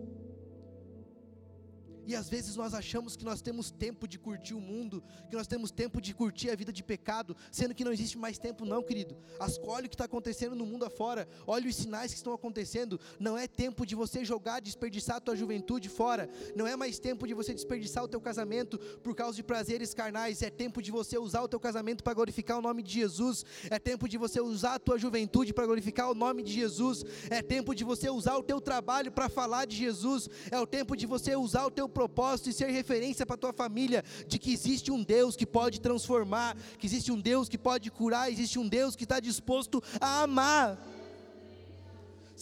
E 2.07 2.15
às 2.15 2.29
vezes 2.29 2.57
nós 2.57 2.75
achamos 2.75 3.17
que 3.17 3.25
nós 3.25 3.41
temos 3.41 3.71
tempo 3.71 4.07
de 4.07 4.19
curtir 4.19 4.55
o 4.55 4.61
mundo, 4.61 5.03
que 5.29 5.37
nós 5.37 5.47
temos 5.47 5.71
tempo 5.71 6.01
de 6.01 6.15
curtir 6.15 6.51
a 6.51 6.55
vida 6.55 6.73
de 6.73 6.83
pecado, 6.83 7.37
sendo 7.51 7.75
que 7.75 7.85
não 7.85 7.93
existe 7.93 8.19
mais 8.19 8.39
tempo, 8.39 8.65
não, 8.65 8.83
querido. 8.83 9.17
Olha 9.67 9.87
o 9.87 9.89
que 9.89 9.95
está 9.95 10.05
acontecendo 10.05 10.55
no 10.55 10.67
mundo 10.67 10.85
afora, 10.85 11.29
olha 11.47 11.69
os 11.69 11.77
sinais 11.77 12.11
que 12.13 12.17
estão 12.17 12.33
acontecendo. 12.33 13.01
Não 13.19 13.37
é 13.37 13.47
tempo 13.47 13.87
de 13.87 13.95
você 13.95 14.25
jogar, 14.25 14.61
desperdiçar 14.61 15.17
a 15.17 15.21
tua 15.21 15.37
juventude 15.37 15.89
fora, 15.89 16.29
não 16.55 16.67
é 16.67 16.77
mais 16.77 16.99
tempo 16.99 17.27
de 17.27 17.35
você 17.35 17.55
desperdiçar 17.55 18.05
o 18.05 18.09
teu 18.09 18.21
casamento 18.21 18.79
por 19.03 19.15
causa 19.15 19.37
de 19.37 19.43
prazeres 19.43 19.95
carnais, 19.95 20.43
é 20.43 20.51
tempo 20.51 20.83
de 20.83 20.91
você 20.91 21.19
usar 21.19 21.43
o 21.43 21.49
teu 21.49 21.61
casamento 21.61 22.03
para 22.03 22.15
glorificar 22.15 22.59
o 22.59 22.63
nome 22.63 22.83
de 22.83 22.93
Jesus, 22.93 23.45
é 23.71 23.79
tempo 23.79 24.09
de 24.09 24.19
você 24.19 24.41
usar 24.41 24.75
a 24.75 24.79
tua 24.79 24.99
juventude 24.99 25.53
para 25.53 25.67
glorificar 25.67 26.11
o 26.11 26.15
nome 26.15 26.43
de 26.43 26.53
Jesus, 26.53 27.05
é 27.31 27.43
tempo 27.43 27.75
de 27.75 27.85
você 27.85 28.11
usar 28.11 28.37
o 28.37 28.43
teu 28.43 28.61
trabalho 28.61 29.13
para 29.13 29.29
falar 29.29 29.65
de 29.65 29.77
Jesus, 29.77 30.29
é 30.51 30.59
o 30.59 30.67
tempo 30.67 30.97
de 30.97 31.07
você 31.07 31.35
usar 31.37 31.67
o 31.67 31.71
teu 31.71 31.89
propósito 31.95 32.51
e 32.51 32.53
ser 32.53 32.71
referência 32.71 33.25
para 33.25 33.35
a 33.35 33.39
tua 33.39 33.53
família 33.53 34.05
de 34.27 34.39
que 34.39 34.53
existe 34.53 34.91
um 34.91 35.03
Deus 35.03 35.37
que 35.37 35.47
pode 35.47 35.81
transformar, 35.81 36.57
que 36.79 36.87
existe 36.87 37.11
um 37.11 37.21
Deus 37.21 37.49
que 37.49 37.57
pode 37.57 37.91
curar, 37.91 38.31
existe 38.31 38.59
um 38.59 38.69
Deus 38.69 38.97
que 38.97 39.05
está 39.05 39.21
disposto 39.21 39.83
a 40.01 40.25
amar. 40.25 40.77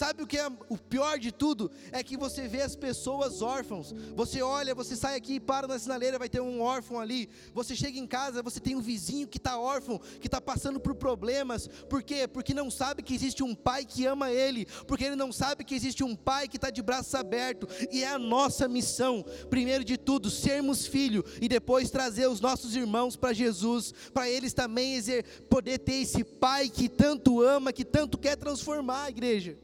Sabe 0.03 0.21
o 0.21 0.27
que 0.27 0.37
é 0.37 0.49
o 0.69 0.77
pior 0.77 1.17
de 1.17 1.31
tudo? 1.31 1.71
É 1.93 2.03
que 2.03 2.17
você 2.17 2.49
vê 2.49 2.61
as 2.61 2.75
pessoas 2.75 3.41
órfãos. 3.41 3.95
Você 4.17 4.43
olha, 4.43 4.75
você 4.75 4.97
sai 4.97 5.15
aqui 5.15 5.35
e 5.35 5.41
para 5.41 5.69
na 5.69 5.79
sinaleira, 5.79 6.19
vai 6.19 6.29
ter 6.29 6.41
um 6.41 6.61
órfão 6.61 6.99
ali. 6.99 7.31
Você 7.55 7.77
chega 7.77 7.97
em 7.97 8.07
casa, 8.09 8.43
você 8.43 8.59
tem 8.59 8.75
um 8.75 8.81
vizinho 8.81 9.29
que 9.29 9.39
está 9.39 9.57
órfão, 9.57 10.01
que 10.21 10.27
está 10.27 10.41
passando 10.41 10.81
por 10.81 10.97
problemas. 10.97 11.69
Por 11.89 12.03
quê? 12.03 12.27
Porque 12.27 12.53
não 12.53 12.69
sabe 12.69 13.01
que 13.01 13.15
existe 13.15 13.45
um 13.45 13.55
pai 13.55 13.85
que 13.85 14.05
ama 14.05 14.29
ele. 14.33 14.67
Porque 14.89 15.05
ele 15.05 15.15
não 15.15 15.31
sabe 15.31 15.63
que 15.63 15.73
existe 15.73 16.03
um 16.03 16.17
pai 16.17 16.49
que 16.49 16.57
está 16.57 16.69
de 16.69 16.83
braços 16.83 17.15
abertos. 17.15 17.69
E 17.93 18.03
é 18.03 18.09
a 18.09 18.19
nossa 18.19 18.67
missão, 18.67 19.25
primeiro 19.49 19.85
de 19.85 19.97
tudo, 19.97 20.31
sermos 20.31 20.85
filho 20.85 21.25
e 21.41 21.47
depois 21.47 21.93
trazer 21.93 22.27
os 22.27 22.41
nossos 22.41 22.75
irmãos 22.75 23.15
para 23.15 23.33
Jesus, 23.33 23.95
para 24.13 24.29
eles 24.29 24.53
também 24.53 25.01
poder 25.49 25.79
ter 25.79 26.03
esse 26.03 26.25
pai 26.25 26.69
que 26.69 26.89
tanto 26.89 27.41
ama, 27.41 27.73
que 27.73 27.85
tanto 27.85 28.19
quer 28.19 28.35
transformar 28.35 29.05
a 29.05 29.09
igreja. 29.09 29.62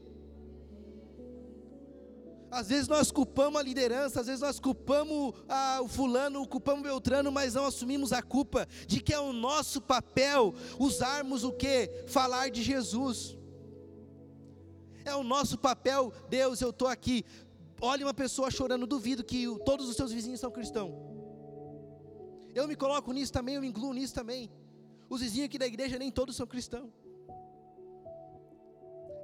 Às 2.51 2.69
vezes 2.69 2.87
nós 2.87 3.11
culpamos 3.11 3.59
a 3.59 3.63
liderança, 3.63 4.21
às 4.21 4.27
vezes 4.27 4.41
nós 4.41 4.59
culpamos 4.59 5.33
ah, 5.47 5.79
o 5.83 5.87
fulano, 5.87 6.47
culpamos 6.47 6.81
o 6.81 6.83
Beltrano, 6.83 7.31
mas 7.31 7.53
não 7.53 7.65
assumimos 7.65 8.11
a 8.11 8.21
culpa 8.21 8.67
de 8.87 8.99
que 8.99 9.13
é 9.13 9.19
o 9.19 9.31
nosso 9.31 9.79
papel 9.79 10.53
usarmos 10.79 11.43
o 11.43 11.51
que? 11.51 12.05
Falar 12.07 12.49
de 12.49 12.63
Jesus. 12.63 13.37
É 15.05 15.15
o 15.15 15.23
nosso 15.23 15.57
papel, 15.57 16.11
Deus, 16.29 16.59
eu 16.61 16.71
estou 16.71 16.87
aqui. 16.87 17.23
Olha 17.81 18.05
uma 18.05 18.13
pessoa 18.13 18.49
chorando, 18.49 18.85
duvido 18.87 19.23
que 19.23 19.45
todos 19.63 19.87
os 19.87 19.95
seus 19.95 20.11
vizinhos 20.11 20.39
são 20.39 20.51
cristãos. 20.51 20.93
Eu 22.53 22.67
me 22.67 22.75
coloco 22.75 23.11
nisso 23.13 23.31
também, 23.31 23.55
eu 23.55 23.61
me 23.61 23.67
incluo 23.67 23.93
nisso 23.93 24.13
também. 24.13 24.51
Os 25.07 25.21
vizinhos 25.21 25.45
aqui 25.45 25.57
da 25.57 25.67
igreja 25.67 25.97
nem 25.97 26.11
todos 26.11 26.35
são 26.35 26.47
cristãos. 26.47 26.89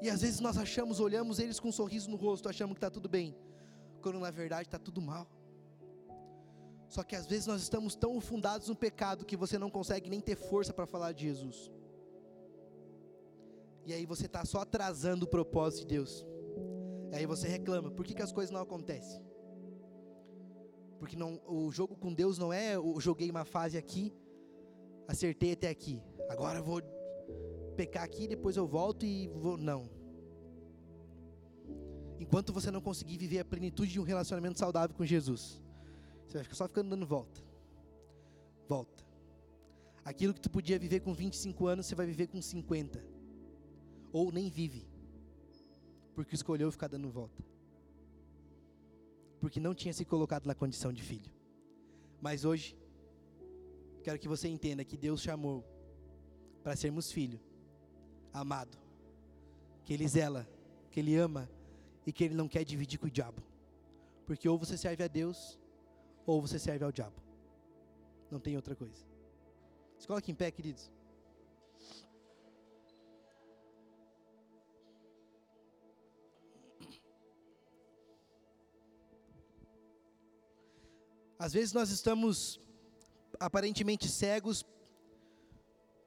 E 0.02 0.10
às 0.10 0.22
vezes 0.22 0.40
nós 0.40 0.58
achamos, 0.58 1.00
olhamos 1.00 1.40
eles 1.40 1.60
com 1.60 1.70
um 1.70 1.72
sorriso 1.72 2.10
no 2.10 2.18
rosto, 2.18 2.50
achamos 2.50 2.74
que 2.74 2.78
está 2.78 2.90
tudo 2.90 3.08
bem, 3.08 3.36
quando 4.02 4.20
na 4.20 4.32
verdade 4.32 4.68
está 4.68 4.78
tudo 4.78 5.02
mal. 5.02 5.28
Só 6.88 7.04
que 7.04 7.16
às 7.16 7.26
vezes 7.26 7.48
nós 7.48 7.62
estamos 7.62 7.96
tão 7.96 8.20
fundados 8.22 8.70
no 8.70 8.76
pecado 8.76 9.26
que 9.26 9.36
você 9.36 9.58
não 9.58 9.70
consegue 9.70 10.10
nem 10.10 10.22
ter 10.22 10.36
força 10.36 10.74
para 10.74 10.86
falar 10.86 11.12
de 11.12 11.24
Jesus. 11.24 11.72
E 13.86 13.94
aí 13.94 14.06
você 14.06 14.26
está 14.26 14.44
só 14.46 14.60
atrasando 14.62 15.26
o 15.26 15.28
propósito 15.28 15.82
de 15.82 15.96
Deus. 15.96 16.26
E 17.12 17.16
aí 17.16 17.26
você 17.26 17.48
reclama, 17.48 17.92
por 17.92 18.06
que, 18.06 18.14
que 18.14 18.22
as 18.22 18.32
coisas 18.32 18.52
não 18.52 18.62
acontecem? 18.62 19.24
Porque 21.00 21.16
não, 21.16 21.40
o 21.48 21.72
jogo 21.72 21.96
com 21.96 22.14
Deus 22.14 22.38
não 22.38 22.52
é 22.52 22.76
eu 22.76 23.00
joguei 23.00 23.30
uma 23.30 23.46
fase 23.46 23.78
aqui, 23.78 24.14
acertei 25.08 25.54
até 25.54 25.70
aqui. 25.70 26.02
Agora 26.30 26.62
vou 26.62 26.82
pecar 27.76 28.04
aqui, 28.04 28.28
depois 28.28 28.58
eu 28.58 28.66
volto 28.66 29.06
e 29.06 29.28
vou. 29.28 29.58
Não. 29.58 29.90
Enquanto 32.20 32.54
você 32.54 32.72
não 32.72 32.82
conseguir 32.82 33.18
viver 33.18 33.40
a 33.40 33.46
plenitude 33.46 33.92
de 33.92 34.00
um 34.00 34.04
relacionamento 34.04 34.58
saudável 34.58 34.96
com 34.96 35.06
Jesus, 35.06 35.62
você 36.26 36.38
vai 36.38 36.44
ficar 36.44 36.56
só 36.56 36.68
ficando 36.68 36.90
dando 36.90 37.06
volta. 37.06 37.42
Volta. 38.68 39.06
Aquilo 40.04 40.34
que 40.34 40.42
tu 40.42 40.50
podia 40.50 40.80
viver 40.80 41.02
com 41.02 41.14
25 41.14 41.68
anos, 41.68 41.86
você 41.86 41.96
vai 41.96 42.06
viver 42.06 42.28
com 42.28 42.42
50. 42.42 43.04
Ou 44.12 44.32
nem 44.32 44.50
vive. 44.50 44.88
porque 46.14 46.34
escolheu 46.34 46.72
ficar 46.72 46.88
dando 46.88 47.10
volta. 47.10 47.44
Porque 49.42 49.60
não 49.60 49.76
tinha 49.76 49.94
se 49.94 50.06
colocado 50.06 50.46
na 50.46 50.56
condição 50.56 50.94
de 50.94 51.04
filho. 51.04 51.30
Mas 52.22 52.46
hoje, 52.46 52.78
quero 54.02 54.18
que 54.18 54.28
você 54.28 54.48
entenda 54.48 54.86
que 54.86 54.96
Deus 54.96 55.22
chamou 55.22 55.66
para 56.64 56.76
sermos 56.76 57.12
filho, 57.12 57.40
amado, 58.36 58.78
que 59.84 59.94
Ele 59.94 60.08
zela, 60.08 60.48
que 60.92 61.00
Ele 61.00 61.16
ama 61.16 61.50
e 62.06 62.12
que 62.12 62.24
Ele 62.24 62.36
não 62.36 62.48
quer 62.48 62.64
dividir 62.64 63.00
com 63.00 63.08
o 63.08 63.12
diabo. 63.12 63.42
Porque 64.26 64.48
ou 64.48 64.58
você 64.58 64.78
serve 64.78 65.04
a 65.04 65.08
Deus, 65.08 65.60
ou 66.26 66.42
você 66.42 66.60
serve 66.60 66.84
ao 66.84 66.92
diabo. 66.92 67.16
Não 68.30 68.40
tem 68.40 68.56
outra 68.56 68.76
coisa. 68.76 69.06
Se 69.98 70.06
coloque 70.06 70.32
em 70.32 70.36
pé, 70.36 70.52
queridos. 70.52 70.92
Às 81.38 81.54
vezes 81.54 81.74
nós 81.74 81.90
estamos 81.90 82.60
aparentemente 83.40 84.10
cegos, 84.10 84.66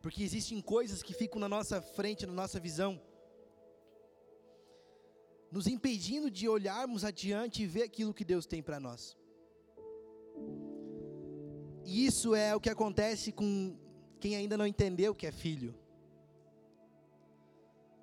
porque 0.00 0.22
existem 0.22 0.60
coisas 0.60 1.02
que 1.02 1.12
ficam 1.12 1.40
na 1.40 1.48
nossa 1.48 1.80
frente, 1.80 2.26
na 2.26 2.32
nossa 2.32 2.60
visão, 2.60 3.00
nos 5.50 5.66
impedindo 5.66 6.30
de 6.30 6.48
olharmos 6.48 7.04
adiante 7.04 7.62
e 7.62 7.66
ver 7.66 7.82
aquilo 7.82 8.14
que 8.14 8.24
Deus 8.24 8.46
tem 8.46 8.62
para 8.62 8.78
nós. 8.78 9.16
E 11.84 12.04
isso 12.04 12.34
é 12.34 12.54
o 12.54 12.60
que 12.60 12.68
acontece 12.68 13.32
com 13.32 13.76
quem 14.20 14.36
ainda 14.36 14.56
não 14.56 14.66
entendeu 14.66 15.14
que 15.14 15.26
é 15.26 15.32
filho. 15.32 15.74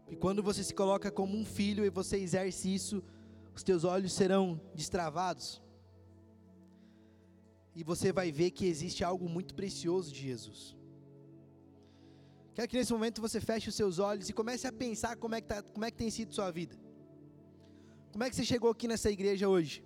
E 0.10 0.16
quando 0.16 0.42
você 0.42 0.64
se 0.64 0.74
coloca 0.74 1.12
como 1.12 1.38
um 1.38 1.46
filho 1.46 1.86
e 1.86 1.90
você 1.90 2.18
exerce 2.18 2.74
isso, 2.74 3.04
os 3.56 3.64
teus 3.64 3.84
olhos 3.84 4.14
serão 4.14 4.60
destravados. 4.74 5.62
E 7.76 7.84
você 7.84 8.12
vai 8.12 8.32
ver 8.32 8.52
que 8.52 8.66
existe 8.66 9.04
algo 9.04 9.28
muito 9.30 9.54
precioso 9.54 10.12
de 10.12 10.22
Jesus. 10.22 10.75
Quero 12.56 12.70
que 12.70 12.78
nesse 12.78 12.94
momento 12.94 13.22
você 13.22 13.40
feche 13.50 13.68
os 13.70 13.76
seus 13.76 14.00
olhos 14.00 14.30
e 14.30 14.34
comece 14.34 14.66
a 14.66 14.72
pensar 14.72 15.18
como 15.18 15.36
é 15.36 15.42
que, 15.42 15.48
tá, 15.48 15.62
como 15.62 15.84
é 15.86 15.92
que 15.92 15.98
tem 15.98 16.10
sido 16.10 16.34
sua 16.34 16.50
vida. 16.52 16.76
Como 18.14 18.24
é 18.24 18.30
que 18.30 18.36
você 18.36 18.46
chegou 18.46 18.70
aqui 18.72 18.88
nessa 18.88 19.12
igreja 19.12 19.50
hoje? 19.50 19.84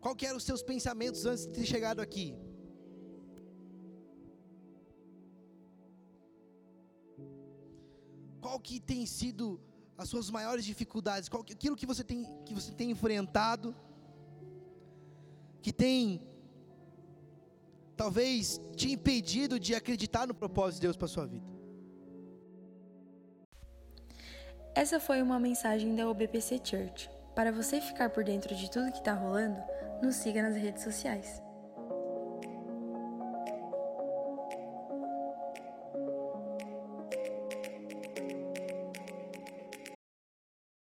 Qual 0.00 0.14
que 0.14 0.24
eram 0.24 0.36
os 0.36 0.44
seus 0.44 0.62
pensamentos 0.62 1.26
antes 1.26 1.44
de 1.44 1.52
ter 1.54 1.66
chegado 1.66 2.00
aqui? 2.00 2.26
Qual 8.40 8.60
que 8.60 8.78
tem 8.78 9.04
sido 9.06 9.60
as 9.98 10.08
suas 10.08 10.30
maiores 10.30 10.64
dificuldades? 10.64 11.28
Qual, 11.28 11.42
aquilo 11.42 11.74
que 11.74 11.88
você 11.92 12.04
tem 12.04 12.20
que 12.44 12.54
você 12.54 12.72
tem 12.80 12.92
enfrentado, 12.92 13.74
que 15.60 15.72
tem 15.72 16.00
talvez 17.96 18.60
te 18.76 18.90
impedido 18.92 19.58
de 19.58 19.74
acreditar 19.74 20.26
no 20.26 20.34
propósito 20.34 20.80
de 20.80 20.86
Deus 20.86 20.96
para 20.96 21.08
sua 21.08 21.26
vida? 21.26 21.46
Essa 24.74 25.00
foi 25.00 25.22
uma 25.22 25.40
mensagem 25.40 25.96
da 25.96 26.08
UBPC 26.08 26.60
Church. 26.62 27.10
Para 27.34 27.50
você 27.50 27.80
ficar 27.80 28.10
por 28.10 28.22
dentro 28.22 28.54
de 28.54 28.70
tudo 28.70 28.92
que 28.92 28.98
está 28.98 29.14
rolando, 29.14 29.58
nos 30.02 30.16
siga 30.16 30.42
nas 30.42 30.54
redes 30.54 30.82
sociais. 30.82 31.45